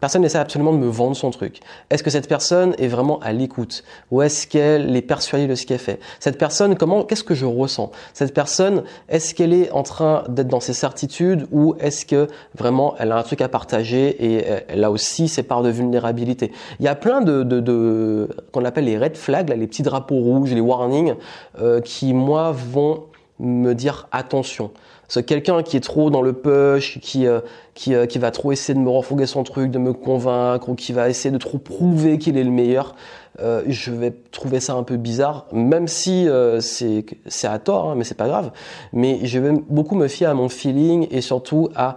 Personne 0.00 0.22
n'essaie 0.22 0.38
absolument 0.38 0.72
de 0.72 0.78
me 0.78 0.88
vendre 0.88 1.14
son 1.14 1.30
truc. 1.30 1.60
Est-ce 1.90 2.02
que 2.02 2.10
cette 2.10 2.28
personne 2.28 2.74
est 2.78 2.88
vraiment 2.88 3.18
à 3.20 3.32
l'écoute? 3.32 3.84
Ou 4.10 4.22
est-ce 4.22 4.46
qu'elle 4.46 4.96
est 4.96 5.02
persuadée 5.02 5.46
de 5.46 5.54
ce 5.54 5.66
qu'elle 5.66 5.78
fait? 5.78 6.00
Cette 6.18 6.38
personne, 6.38 6.76
comment, 6.76 7.04
qu'est-ce 7.04 7.24
que 7.24 7.34
je 7.34 7.44
ressens? 7.44 7.90
Cette 8.14 8.32
personne, 8.32 8.84
est-ce 9.08 9.34
qu'elle 9.34 9.52
est 9.52 9.70
en 9.72 9.82
train 9.82 10.24
d'être 10.28 10.48
dans 10.48 10.60
ses 10.60 10.72
certitudes? 10.72 11.46
Ou 11.52 11.74
est-ce 11.80 12.06
que 12.06 12.28
vraiment 12.56 12.94
elle 12.98 13.12
a 13.12 13.18
un 13.18 13.22
truc 13.22 13.42
à 13.42 13.48
partager 13.48 14.08
et 14.08 14.44
elle 14.68 14.84
a 14.84 14.90
aussi 14.90 15.28
ses 15.28 15.42
parts 15.42 15.62
de 15.62 15.70
vulnérabilité? 15.70 16.52
Il 16.78 16.86
y 16.86 16.88
a 16.88 16.94
plein 16.94 17.20
de, 17.20 17.42
de, 17.42 17.60
de 17.60 18.28
qu'on 18.52 18.64
appelle 18.64 18.86
les 18.86 18.98
red 18.98 19.16
flags, 19.16 19.50
les 19.50 19.66
petits 19.66 19.82
drapeaux 19.82 20.18
rouges, 20.20 20.52
les 20.52 20.60
warnings, 20.60 21.14
euh, 21.60 21.80
qui 21.80 22.14
moi 22.14 22.52
vont 22.52 23.04
me 23.38 23.74
dire 23.74 24.08
attention. 24.12 24.70
C'est 25.10 25.24
quelqu'un 25.24 25.64
qui 25.64 25.76
est 25.76 25.80
trop 25.80 26.08
dans 26.08 26.22
le 26.22 26.32
push, 26.32 27.00
qui, 27.00 27.26
euh, 27.26 27.40
qui, 27.74 27.96
euh, 27.96 28.06
qui 28.06 28.20
va 28.20 28.30
trop 28.30 28.52
essayer 28.52 28.74
de 28.74 28.78
me 28.78 28.90
refourguer 28.90 29.26
son 29.26 29.42
truc, 29.42 29.72
de 29.72 29.78
me 29.78 29.92
convaincre, 29.92 30.68
ou 30.68 30.76
qui 30.76 30.92
va 30.92 31.08
essayer 31.08 31.32
de 31.32 31.38
trop 31.38 31.58
prouver 31.58 32.16
qu'il 32.16 32.38
est 32.38 32.44
le 32.44 32.52
meilleur, 32.52 32.94
euh, 33.40 33.64
je 33.66 33.90
vais 33.90 34.12
trouver 34.30 34.60
ça 34.60 34.74
un 34.74 34.84
peu 34.84 34.96
bizarre, 34.96 35.46
même 35.50 35.88
si 35.88 36.28
c'est 36.60 37.04
c'est 37.26 37.48
à 37.48 37.58
tort, 37.58 37.90
hein, 37.90 37.94
mais 37.96 38.04
c'est 38.04 38.16
pas 38.16 38.28
grave. 38.28 38.52
Mais 38.92 39.18
je 39.24 39.40
vais 39.40 39.52
beaucoup 39.68 39.96
me 39.96 40.06
fier 40.06 40.30
à 40.30 40.34
mon 40.34 40.48
feeling 40.48 41.08
et 41.10 41.22
surtout 41.22 41.70
à 41.74 41.96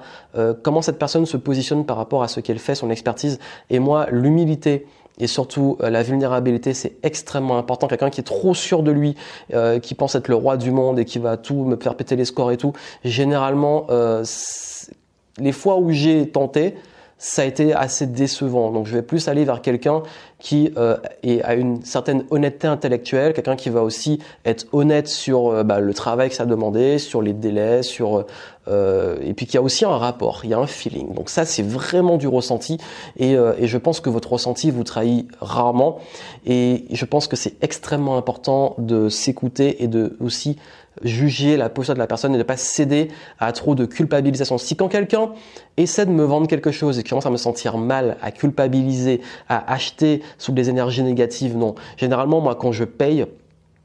comment 0.63 0.81
cette 0.81 0.97
personne 0.97 1.27
se 1.27 1.37
positionne 1.37 1.85
par 1.85 1.97
rapport 1.97 2.23
à 2.23 2.27
ce 2.27 2.39
qu'elle 2.39 2.59
fait, 2.59 2.73
son 2.73 2.89
expertise. 2.89 3.37
Et 3.69 3.77
moi, 3.77 4.07
l'humilité 4.09 4.87
et 5.19 5.27
surtout, 5.27 5.77
euh, 5.81 5.89
la 5.89 6.03
vulnérabilité, 6.03 6.73
c'est 6.73 6.97
extrêmement 7.03 7.57
important. 7.57 7.87
Quelqu'un 7.87 8.09
qui 8.09 8.19
est 8.19 8.25
trop 8.25 8.53
sûr 8.53 8.81
de 8.81 8.91
lui, 8.91 9.15
euh, 9.53 9.79
qui 9.79 9.93
pense 9.93 10.15
être 10.15 10.27
le 10.27 10.35
roi 10.35 10.57
du 10.57 10.71
monde 10.71 10.99
et 10.99 11.05
qui 11.05 11.19
va 11.19 11.37
tout 11.37 11.65
me 11.65 11.75
faire 11.75 11.95
péter 11.95 12.15
les 12.15 12.25
scores 12.25 12.51
et 12.51 12.57
tout, 12.57 12.73
généralement, 13.03 13.85
euh, 13.89 14.23
les 15.37 15.51
fois 15.51 15.77
où 15.77 15.91
j'ai 15.91 16.29
tenté, 16.29 16.75
ça 17.23 17.43
a 17.43 17.45
été 17.45 17.73
assez 17.73 18.05
décevant. 18.05 18.69
Donc 18.69 18.85
je 18.85 18.93
vais 18.95 19.01
plus 19.01 19.29
aller 19.29 19.45
vers 19.45 19.61
quelqu'un 19.61 20.03
qui 20.39 20.73
euh, 20.75 20.97
est, 21.23 21.41
a 21.41 21.53
une 21.53 21.81
certaine 21.85 22.25
honnêteté 22.31 22.67
intellectuelle, 22.67 23.31
quelqu'un 23.31 23.55
qui 23.55 23.69
va 23.69 23.81
aussi 23.81 24.19
être 24.43 24.65
honnête 24.73 25.07
sur 25.07 25.47
euh, 25.47 25.63
bah, 25.63 25.79
le 25.79 25.93
travail 25.93 26.27
que 26.27 26.35
ça 26.35 26.43
a 26.43 26.45
demandé, 26.45 26.97
sur 26.97 27.21
les 27.21 27.31
délais, 27.31 27.81
sur 27.81 28.25
euh, 28.67 29.15
et 29.21 29.33
puis 29.33 29.45
qui 29.45 29.57
a 29.57 29.61
aussi 29.61 29.85
un 29.85 29.97
rapport, 29.97 30.41
il 30.43 30.49
y 30.49 30.53
a 30.53 30.59
un 30.59 30.67
feeling. 30.67 31.13
Donc 31.13 31.29
ça 31.29 31.45
c'est 31.45 31.63
vraiment 31.63 32.17
du 32.17 32.27
ressenti 32.27 32.77
et, 33.15 33.37
euh, 33.37 33.53
et 33.57 33.67
je 33.67 33.77
pense 33.77 34.01
que 34.01 34.09
votre 34.09 34.33
ressenti 34.33 34.69
vous 34.69 34.83
trahit 34.83 35.29
rarement 35.39 35.99
et 36.45 36.85
je 36.91 37.05
pense 37.05 37.27
que 37.27 37.37
c'est 37.37 37.55
extrêmement 37.61 38.17
important 38.17 38.75
de 38.79 39.07
s'écouter 39.07 39.81
et 39.81 39.87
de 39.87 40.17
aussi 40.19 40.57
juger 41.01 41.57
la 41.57 41.69
posture 41.69 41.95
de 41.95 41.99
la 41.99 42.07
personne 42.07 42.33
et 42.35 42.37
ne 42.37 42.43
pas 42.43 42.57
céder 42.57 43.09
à 43.39 43.51
trop 43.51 43.75
de 43.75 43.85
culpabilisation. 43.85 44.57
Si 44.57 44.75
quand 44.75 44.87
quelqu'un 44.87 45.31
essaie 45.77 46.05
de 46.05 46.11
me 46.11 46.23
vendre 46.23 46.47
quelque 46.47 46.71
chose 46.71 46.99
et 46.99 47.03
commence 47.03 47.25
à 47.25 47.29
me 47.29 47.37
sentir 47.37 47.77
mal, 47.77 48.17
à 48.21 48.31
culpabiliser, 48.31 49.21
à 49.49 49.71
acheter 49.71 50.21
sous 50.37 50.51
des 50.51 50.69
énergies 50.69 51.03
négatives, 51.03 51.57
non. 51.57 51.75
Généralement, 51.97 52.41
moi, 52.41 52.55
quand 52.55 52.71
je 52.71 52.83
paye, 52.83 53.25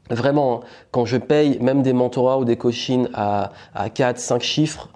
vraiment, 0.09 0.61
hein, 0.61 0.67
quand 0.91 1.05
je 1.05 1.17
paye 1.17 1.57
même 1.61 1.81
des 1.81 1.93
mentorats 1.93 2.39
ou 2.39 2.45
des 2.45 2.57
coachings 2.57 3.07
à, 3.13 3.51
à 3.73 3.89
4, 3.89 4.19
5 4.19 4.41
chiffres, 4.41 4.89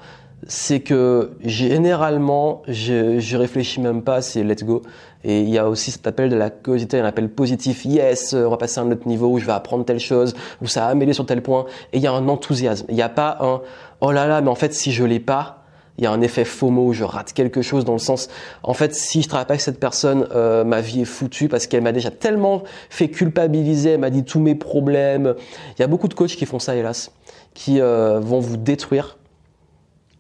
c'est 0.48 0.82
que 0.82 1.32
généralement, 1.44 2.62
je, 2.68 3.20
je 3.20 3.38
réfléchis 3.38 3.80
même 3.80 4.02
pas, 4.02 4.22
c'est 4.22 4.44
let's 4.44 4.64
go. 4.64 4.82
Et 5.24 5.42
il 5.42 5.50
y 5.50 5.58
a 5.58 5.70
aussi 5.70 5.92
cet 5.92 6.06
appel 6.06 6.30
de 6.30 6.36
la 6.36 6.50
curiosité, 6.50 7.00
un 7.00 7.06
appel 7.06 7.30
positif, 7.30 7.86
yes, 7.86 8.34
on 8.34 8.50
va 8.50 8.58
passer 8.58 8.80
à 8.80 8.84
un 8.84 8.92
autre 8.92 9.08
niveau 9.08 9.28
où 9.28 9.40
je 9.40 9.46
vais 9.46 9.54
apprendre 9.54 9.86
telle 9.86 10.00
chose, 10.00 10.36
où 10.62 10.68
ça 10.68 10.88
a 10.88 10.90
amélioré 10.90 11.14
sur 11.14 11.26
tel 11.26 11.42
point. 11.42 11.66
Et 11.94 11.98
il 11.98 12.04
y 12.04 12.08
a 12.08 12.12
un 12.12 12.28
enthousiasme. 12.28 12.86
Il 12.90 12.96
n'y 12.96 13.02
a 13.02 13.10
pas 13.10 13.38
un, 13.40 13.62
oh 14.02 14.12
là 14.12 14.28
là, 14.28 14.42
mais 14.42 14.50
en 14.50 14.56
fait, 14.56 14.74
si 14.74 14.92
je 14.92 15.04
l'ai 15.06 15.20
pas, 15.22 15.64
il 15.98 16.04
y 16.04 16.08
a 16.08 16.12
un 16.12 16.22
effet 16.22 16.44
FOMO, 16.44 16.92
je 16.92 17.04
rate 17.04 17.34
quelque 17.34 17.62
chose 17.62 17.86
dans 17.86 17.94
le 17.94 18.00
sens, 18.00 18.28
en 18.64 18.74
fait, 18.74 18.96
si 18.96 19.22
je 19.22 19.30
travaille 19.30 19.46
pas 19.46 19.54
avec 19.54 19.62
cette 19.62 19.80
personne, 19.80 20.28
euh, 20.34 20.64
ma 20.64 20.82
vie 20.82 21.02
est 21.02 21.06
foutue 21.06 21.48
parce 21.48 21.68
qu'elle 21.68 21.84
m'a 21.84 21.92
déjà 21.92 22.10
tellement 22.10 22.64
fait 22.90 23.10
culpabiliser, 23.10 23.92
elle 23.92 24.00
m'a 24.00 24.10
dit 24.10 24.24
tous 24.24 24.40
mes 24.40 24.56
problèmes. 24.56 25.36
Il 25.78 25.82
y 25.82 25.86
a 25.86 25.88
beaucoup 25.88 26.08
de 26.08 26.16
coachs 26.16 26.36
qui 26.36 26.46
font 26.46 26.60
ça, 26.60 26.76
hélas, 26.76 27.12
qui 27.54 27.80
euh, 27.80 28.20
vont 28.20 28.40
vous 28.40 28.58
détruire 28.58 29.18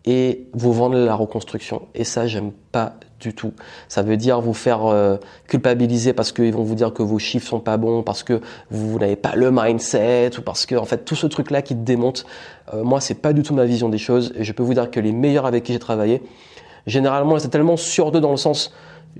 et 0.06 0.48
vous 0.54 0.74
vendre 0.74 0.98
la 0.98 1.16
reconstruction. 1.16 1.84
Et 1.96 2.04
ça, 2.04 2.28
j'aime 2.28 2.52
pas 2.72 2.96
du 3.20 3.34
tout. 3.34 3.54
Ça 3.88 4.02
veut 4.02 4.18
dire 4.18 4.42
vous 4.42 4.54
faire 4.54 4.86
euh, 4.86 5.18
culpabiliser 5.48 6.13
parce 6.13 6.32
qu'ils 6.32 6.54
vont 6.54 6.63
vous 6.63 6.76
dire 6.76 6.94
que 6.94 7.04
vos 7.04 7.20
chiffres 7.20 7.48
sont 7.48 7.60
pas 7.62 7.78
bons, 7.78 8.04
parce 8.04 8.24
que 8.24 8.42
vous, 8.70 9.00
n'avez 9.00 9.16
pas 9.16 9.36
le 9.36 9.50
mindset, 9.52 10.32
ou 10.38 10.42
parce 10.42 10.66
que 10.66 10.76
en 10.76 10.86
fait 10.86 11.06
tout 11.06 11.16
ce 11.16 11.28
truc-là 11.28 11.62
qui 11.62 11.76
te 11.76 11.82
démonte. 11.82 12.26
Euh, 12.74 12.84
moi, 12.84 13.00
c'est 13.00 13.16
pas 13.16 13.34
du 13.34 13.44
tout 13.44 13.54
ma 13.54 13.66
vision 13.66 13.89
des 13.89 13.98
choses. 13.98 14.34
Je 14.38 14.52
peux 14.52 14.63
vous 14.63 14.74
dire 14.74 14.92
que 14.92 15.00
les 15.00 15.13
meilleurs 15.13 15.46
avec 15.46 15.63
qui 15.63 15.74
j'ai 15.74 15.80
travaillé, 15.80 16.22
généralement, 16.88 17.39
c'est 17.39 17.50
tellement 17.50 17.78
sur 17.78 18.12
d'eux 18.12 18.22
dans 18.22 18.32
le 18.32 18.38
sens 18.38 18.74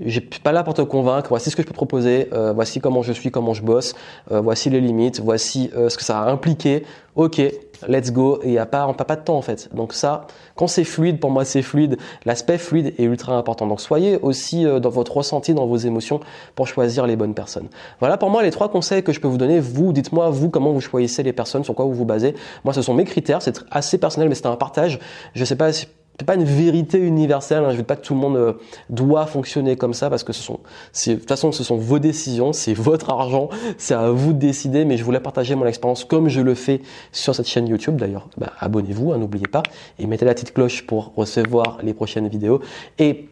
suis 0.08 0.20
pas 0.42 0.52
là 0.52 0.62
pour 0.64 0.74
te 0.74 0.82
convaincre. 0.82 1.28
Voici 1.28 1.50
ce 1.50 1.56
que 1.56 1.62
je 1.62 1.66
peux 1.66 1.72
te 1.72 1.76
proposer. 1.76 2.28
Euh, 2.32 2.52
voici 2.52 2.80
comment 2.80 3.02
je 3.02 3.12
suis, 3.12 3.30
comment 3.30 3.54
je 3.54 3.62
bosse. 3.62 3.94
Euh, 4.32 4.40
voici 4.40 4.70
les 4.70 4.80
limites. 4.80 5.20
Voici 5.20 5.70
euh, 5.76 5.88
ce 5.88 5.96
que 5.96 6.04
ça 6.04 6.20
a 6.20 6.30
impliqué. 6.30 6.84
Ok, 7.14 7.40
let's 7.88 8.10
go. 8.10 8.40
Et 8.42 8.58
a 8.58 8.66
pas, 8.66 8.88
on 8.88 8.94
pas 8.94 9.04
pas 9.04 9.14
de 9.16 9.22
temps 9.22 9.36
en 9.36 9.42
fait. 9.42 9.72
Donc 9.72 9.92
ça, 9.92 10.26
quand 10.56 10.66
c'est 10.66 10.82
fluide, 10.82 11.20
pour 11.20 11.30
moi 11.30 11.44
c'est 11.44 11.62
fluide. 11.62 11.96
L'aspect 12.24 12.58
fluide 12.58 12.92
est 12.98 13.04
ultra 13.04 13.36
important. 13.36 13.66
Donc 13.68 13.80
soyez 13.80 14.18
aussi 14.20 14.64
dans 14.64 14.90
votre 14.90 15.16
ressenti, 15.16 15.54
dans 15.54 15.66
vos 15.66 15.76
émotions, 15.76 16.18
pour 16.56 16.66
choisir 16.66 17.06
les 17.06 17.14
bonnes 17.14 17.34
personnes. 17.34 17.68
Voilà 18.00 18.16
pour 18.16 18.30
moi 18.30 18.42
les 18.42 18.50
trois 18.50 18.68
conseils 18.68 19.04
que 19.04 19.12
je 19.12 19.20
peux 19.20 19.28
vous 19.28 19.38
donner. 19.38 19.60
Vous, 19.60 19.92
dites-moi 19.92 20.30
vous 20.30 20.50
comment 20.50 20.72
vous 20.72 20.80
choisissez 20.80 21.22
les 21.22 21.32
personnes, 21.32 21.62
sur 21.62 21.76
quoi 21.76 21.84
vous 21.84 21.94
vous 21.94 22.04
basez. 22.04 22.34
Moi, 22.64 22.74
ce 22.74 22.82
sont 22.82 22.94
mes 22.94 23.04
critères. 23.04 23.42
C'est 23.42 23.64
assez 23.70 23.98
personnel, 23.98 24.28
mais 24.28 24.34
c'est 24.34 24.46
un 24.46 24.56
partage. 24.56 24.98
Je 25.34 25.44
sais 25.44 25.56
pas 25.56 25.72
si 25.72 25.86
c'est 26.18 26.26
pas 26.26 26.36
une 26.36 26.44
vérité 26.44 26.98
universelle. 26.98 27.64
Hein. 27.64 27.70
Je 27.72 27.76
veux 27.76 27.82
pas 27.82 27.96
que 27.96 28.04
tout 28.04 28.14
le 28.14 28.20
monde 28.20 28.36
euh, 28.36 28.52
doit 28.88 29.26
fonctionner 29.26 29.76
comme 29.76 29.94
ça 29.94 30.10
parce 30.10 30.22
que 30.22 30.32
ce 30.32 30.42
sont, 30.42 30.60
de 31.06 31.14
toute 31.14 31.28
façon, 31.28 31.50
ce 31.50 31.64
sont 31.64 31.76
vos 31.76 31.98
décisions, 31.98 32.52
c'est 32.52 32.74
votre 32.74 33.10
argent, 33.10 33.48
c'est 33.78 33.94
à 33.94 34.10
vous 34.10 34.32
de 34.32 34.38
décider. 34.38 34.84
Mais 34.84 34.96
je 34.96 35.04
voulais 35.04 35.20
partager 35.20 35.54
mon 35.56 35.66
expérience 35.66 36.04
comme 36.04 36.28
je 36.28 36.40
le 36.40 36.54
fais 36.54 36.80
sur 37.10 37.34
cette 37.34 37.48
chaîne 37.48 37.66
YouTube. 37.66 37.96
D'ailleurs, 37.96 38.28
bah, 38.36 38.52
abonnez-vous, 38.60 39.12
hein, 39.12 39.18
n'oubliez 39.18 39.48
pas, 39.48 39.62
et 39.98 40.06
mettez 40.06 40.24
la 40.24 40.34
petite 40.34 40.54
cloche 40.54 40.86
pour 40.86 41.12
recevoir 41.16 41.78
les 41.82 41.94
prochaines 41.94 42.28
vidéos. 42.28 42.60
Et 42.98 43.28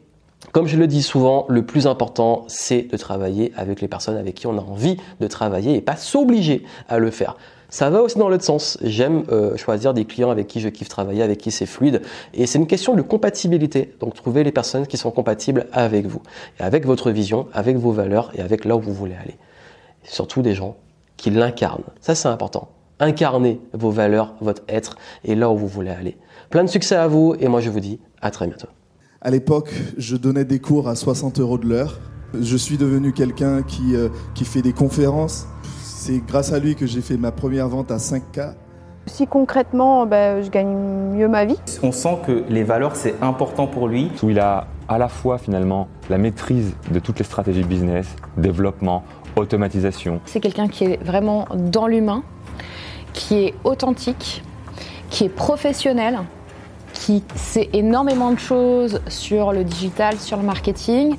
comme 0.51 0.67
je 0.67 0.77
le 0.77 0.89
dis 0.89 1.03
souvent, 1.03 1.47
le 1.49 1.65
plus 1.65 1.87
important, 1.87 2.45
c'est 2.49 2.83
de 2.83 2.97
travailler 2.97 3.53
avec 3.57 3.81
les 3.81 3.89
personnes 3.89 4.17
avec 4.17 4.35
qui 4.35 4.49
on 4.49 4.59
a 4.59 4.61
envie 4.61 4.97
de 5.21 5.27
travailler 5.29 5.77
et 5.77 5.81
pas 5.81 5.97
s'obliger 5.97 6.65
à 6.89 6.99
le 6.99 7.13
faire. 7.13 7.37
Ça 7.73 7.89
va 7.89 8.03
aussi 8.03 8.19
dans 8.19 8.29
l'autre 8.29 8.45
sens. 8.45 8.77
J'aime 8.83 9.25
euh, 9.33 9.57
choisir 9.57 9.95
des 9.95 10.05
clients 10.05 10.31
avec 10.31 10.47
qui 10.47 10.61
je 10.61 10.69
kiffe 10.69 10.91
travailler, 10.91 11.23
avec 11.23 11.39
qui 11.39 11.51
c'est 11.51 11.65
fluide. 11.65 12.03
Et 12.35 12.47
c'est 12.47 12.59
une 12.59 12.67
question 12.67 12.95
de 12.95 13.01
compatibilité. 13.01 13.95
Donc 13.99 14.13
trouver 14.13 14.45
les 14.45 14.53
personnes 14.53 14.87
qui 14.87 14.99
sont 14.99 15.11
compatibles 15.11 15.67
avec 15.73 16.05
vous, 16.05 16.21
avec 16.59 16.85
votre 16.85 17.11
vision, 17.11 17.47
avec 17.55 17.79
vos 17.79 17.91
valeurs 17.91 18.31
et 18.35 18.43
avec 18.43 18.67
là 18.67 18.77
où 18.77 18.81
vous 18.81 18.93
voulez 18.93 19.15
aller. 19.15 19.37
surtout 20.05 20.43
des 20.43 20.55
gens 20.55 20.77
qui 21.17 21.31
l'incarnent. 21.31 21.85
Ça 22.03 22.15
c'est 22.15 22.29
important. 22.29 22.69
Incarnez 23.01 23.59
vos 23.73 23.91
valeurs, 23.91 24.35
votre 24.43 24.63
être 24.69 24.99
et 25.25 25.35
là 25.35 25.49
où 25.51 25.57
vous 25.57 25.67
voulez 25.67 25.93
aller. 25.93 26.19
Plein 26.51 26.65
de 26.65 26.69
succès 26.69 26.97
à 26.97 27.09
vous 27.09 27.35
et 27.41 27.49
moi 27.49 27.63
je 27.63 27.71
vous 27.71 27.81
dis 27.81 28.01
à 28.21 28.31
très 28.31 28.47
bientôt. 28.49 28.69
À 29.23 29.31
l'époque, 29.31 29.73
je 29.97 30.17
donnais 30.17 30.45
des 30.45 30.59
cours 30.59 30.89
à 30.89 30.95
60 30.95 31.41
euros 31.41 31.57
de 31.57 31.67
l'heure. 31.67 32.01
Je 32.39 32.57
suis 32.59 32.77
devenu 32.77 33.15
quelqu'un 33.15 33.63
qui, 33.63 33.97
euh, 33.97 34.11
qui 34.35 34.45
fait 34.45 34.61
des 34.61 34.75
conférences 34.75 35.47
c'est 36.05 36.19
grâce 36.27 36.53
à 36.53 36.59
lui 36.59 36.75
que 36.75 36.85
j'ai 36.85 37.01
fait 37.01 37.17
ma 37.17 37.31
première 37.31 37.69
vente 37.69 37.93
à 37.93 37.99
5K. 37.99 38.55
Si 39.07 39.29
concrètement, 39.29 40.05
ben, 40.05 40.43
je 40.43 40.51
gagne 40.51 40.75
mieux 41.15 41.29
ma 41.29 41.45
vie. 41.45 41.59
On 41.85 41.93
sent 41.93 42.19
que 42.27 42.43
les 42.49 42.65
valeurs, 42.65 42.97
c'est 42.97 43.15
important 43.23 43.69
pour 43.69 43.87
lui. 43.87 44.11
Où 44.21 44.31
il 44.31 44.41
a 44.41 44.67
à 44.89 44.99
la 44.99 45.09
fois 45.09 45.39
finalement 45.39 45.87
la 46.11 46.19
maîtrise 46.19 46.75
de 46.91 46.99
toutes 46.99 47.21
les 47.21 47.25
stratégies 47.25 47.63
business, 47.63 48.17
développement, 48.37 49.05
automatisation. 49.37 50.21
C'est 50.25 50.41
quelqu'un 50.41 50.67
qui 50.67 50.85
est 50.85 51.03
vraiment 51.05 51.47
dans 51.55 51.87
l'humain, 51.87 52.25
qui 53.13 53.37
est 53.37 53.55
authentique, 53.63 54.43
qui 55.09 55.25
est 55.25 55.29
professionnel, 55.29 56.19
qui 56.95 57.23
sait 57.37 57.69
énormément 57.73 58.33
de 58.33 58.41
choses 58.41 59.01
sur 59.07 59.53
le 59.53 59.63
digital, 59.63 60.19
sur 60.19 60.37
le 60.37 60.43
marketing, 60.43 61.15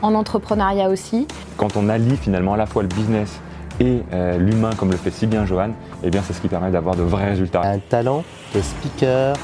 en 0.00 0.14
entrepreneuriat 0.14 0.90
aussi. 0.90 1.26
Quand 1.56 1.76
on 1.76 1.88
allie 1.88 2.16
finalement 2.16 2.54
à 2.54 2.56
la 2.56 2.66
fois 2.66 2.82
le 2.82 2.88
business 2.88 3.40
et 3.80 4.02
euh, 4.12 4.38
l'humain, 4.38 4.70
comme 4.76 4.90
le 4.90 4.96
fait 4.96 5.10
si 5.10 5.26
bien 5.26 5.44
Johan, 5.46 5.70
eh 6.02 6.10
bien 6.10 6.22
c'est 6.26 6.32
ce 6.32 6.40
qui 6.40 6.48
permet 6.48 6.70
d'avoir 6.70 6.96
de 6.96 7.02
vrais 7.02 7.26
résultats. 7.26 7.62
Un 7.62 7.78
talent 7.78 8.24
de 8.54 8.60
speaker, 8.60 9.36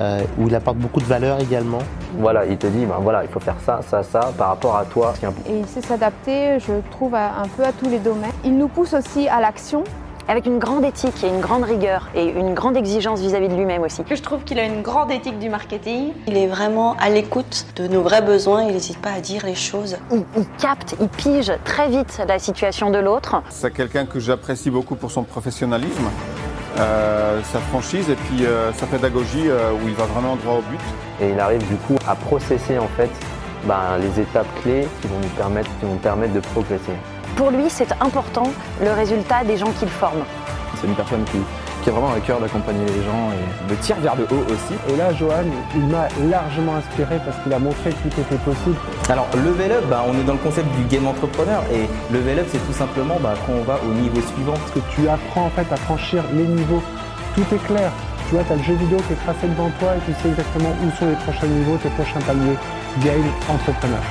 euh, 0.00 0.20
où 0.38 0.46
il 0.46 0.54
apporte 0.54 0.78
beaucoup 0.78 1.00
de 1.00 1.04
valeur 1.04 1.40
également. 1.40 1.80
Voilà, 2.18 2.46
il 2.46 2.56
te 2.56 2.66
dit, 2.66 2.86
ben 2.86 2.96
voilà, 3.00 3.24
il 3.24 3.28
faut 3.28 3.40
faire 3.40 3.56
ça, 3.64 3.80
ça, 3.82 4.02
ça, 4.02 4.32
par 4.38 4.48
rapport 4.48 4.76
à 4.76 4.84
toi. 4.84 5.12
Et 5.46 5.58
il 5.58 5.66
sait 5.66 5.82
s'adapter, 5.82 6.58
je 6.60 6.72
trouve, 6.90 7.14
un 7.14 7.46
peu 7.56 7.64
à 7.64 7.72
tous 7.72 7.88
les 7.88 7.98
domaines. 7.98 8.32
Il 8.44 8.56
nous 8.56 8.68
pousse 8.68 8.94
aussi 8.94 9.28
à 9.28 9.40
l'action, 9.40 9.84
avec 10.28 10.46
une 10.46 10.58
grande 10.58 10.84
éthique 10.84 11.24
et 11.24 11.28
une 11.28 11.40
grande 11.40 11.64
rigueur 11.64 12.08
et 12.14 12.24
une 12.24 12.54
grande 12.54 12.76
exigence 12.76 13.20
vis-à-vis 13.20 13.48
de 13.48 13.54
lui-même 13.54 13.82
aussi. 13.82 14.02
Je 14.08 14.22
trouve 14.22 14.44
qu'il 14.44 14.58
a 14.58 14.64
une 14.64 14.82
grande 14.82 15.10
éthique 15.10 15.38
du 15.38 15.48
marketing. 15.48 16.12
Il 16.26 16.36
est 16.36 16.46
vraiment 16.46 16.96
à 16.98 17.10
l'écoute 17.10 17.66
de 17.76 17.86
nos 17.86 18.02
vrais 18.02 18.22
besoins, 18.22 18.62
il 18.64 18.72
n'hésite 18.72 18.98
pas 18.98 19.12
à 19.12 19.20
dire 19.20 19.44
les 19.46 19.54
choses. 19.54 19.96
Il, 20.10 20.24
il 20.36 20.46
capte, 20.58 20.96
il 21.00 21.08
pige 21.08 21.52
très 21.64 21.88
vite 21.88 22.22
la 22.26 22.38
situation 22.38 22.90
de 22.90 22.98
l'autre. 22.98 23.42
C'est 23.50 23.72
quelqu'un 23.72 24.06
que 24.06 24.20
j'apprécie 24.20 24.70
beaucoup 24.70 24.96
pour 24.96 25.10
son 25.10 25.24
professionnalisme. 25.24 26.08
Euh, 26.78 27.40
sa 27.52 27.58
franchise 27.58 28.08
et 28.08 28.14
puis 28.14 28.46
euh, 28.46 28.72
sa 28.72 28.86
pédagogie 28.86 29.48
euh, 29.48 29.72
où 29.72 29.88
il 29.88 29.94
va 29.94 30.04
vraiment 30.04 30.36
droit 30.36 30.54
au 30.54 30.62
but. 30.62 30.80
Et 31.20 31.30
il 31.30 31.38
arrive 31.38 31.66
du 31.68 31.76
coup 31.76 31.96
à 32.08 32.14
processer 32.14 32.78
en 32.78 32.88
fait 32.96 33.10
ben, 33.64 33.98
les 34.00 34.22
étapes 34.22 34.46
clés 34.62 34.88
qui 35.00 35.08
vont 35.08 35.18
nous 35.20 35.28
permettre, 35.36 35.68
qui 35.78 35.86
vont 35.86 35.96
permettre 35.96 36.32
de 36.32 36.40
progresser. 36.40 36.92
Pour 37.36 37.50
lui, 37.50 37.64
c'est 37.68 37.90
important 38.00 38.50
le 38.82 38.92
résultat 38.92 39.42
des 39.44 39.56
gens 39.56 39.70
qu'il 39.78 39.88
forme. 39.88 40.22
C'est 40.80 40.86
une 40.86 40.94
personne 40.94 41.24
qui, 41.24 41.38
qui 41.82 41.88
a 41.88 41.92
vraiment 41.92 42.12
à 42.12 42.20
cœur 42.20 42.40
d'accompagner 42.40 42.84
les 42.84 43.02
gens 43.02 43.30
et 43.32 43.70
de 43.70 43.74
tirer 43.76 44.00
vers 44.00 44.16
le 44.16 44.24
haut 44.24 44.44
aussi. 44.52 44.74
Et 44.88 44.96
là, 44.96 45.12
Johan, 45.14 45.44
il 45.74 45.86
m'a 45.86 46.08
largement 46.28 46.76
inspiré 46.76 47.18
parce 47.24 47.38
qu'il 47.42 47.52
a 47.52 47.58
montré 47.58 47.90
que 47.90 48.08
tout 48.08 48.20
était 48.20 48.36
possible. 48.44 48.76
Alors, 49.08 49.26
level 49.34 49.72
up, 49.72 49.84
bah, 49.88 50.04
on 50.06 50.18
est 50.18 50.24
dans 50.24 50.34
le 50.34 50.38
concept 50.40 50.68
du 50.76 50.84
game 50.84 51.06
entrepreneur 51.06 51.62
et 51.72 51.88
level 52.12 52.40
up, 52.40 52.46
c'est 52.50 52.64
tout 52.66 52.72
simplement 52.72 53.16
bah, 53.20 53.34
quand 53.46 53.52
on 53.52 53.62
va 53.62 53.78
au 53.82 53.94
niveau 53.94 54.20
suivant. 54.34 54.54
Parce 54.54 54.72
que 54.72 54.80
tu 54.94 55.08
apprends 55.08 55.46
en 55.46 55.50
fait 55.50 55.72
à 55.72 55.76
franchir 55.76 56.22
les 56.34 56.44
niveaux. 56.44 56.82
Tout 57.34 57.46
est 57.54 57.66
clair. 57.66 57.90
Tu 58.28 58.34
vois, 58.34 58.44
tu 58.44 58.52
as 58.52 58.56
le 58.56 58.62
jeu 58.62 58.74
vidéo 58.74 58.98
qui 59.06 59.14
est 59.14 59.22
tracé 59.24 59.46
devant 59.48 59.70
toi 59.80 59.96
et 59.96 60.00
tu 60.04 60.12
sais 60.20 60.28
exactement 60.28 60.74
où 60.84 60.98
sont 60.98 61.06
les 61.06 61.16
prochains 61.16 61.46
niveaux, 61.46 61.78
tes 61.82 61.90
prochains 61.90 62.20
paliers. 62.20 62.58
Game 63.02 63.24
entrepreneur. 63.48 64.02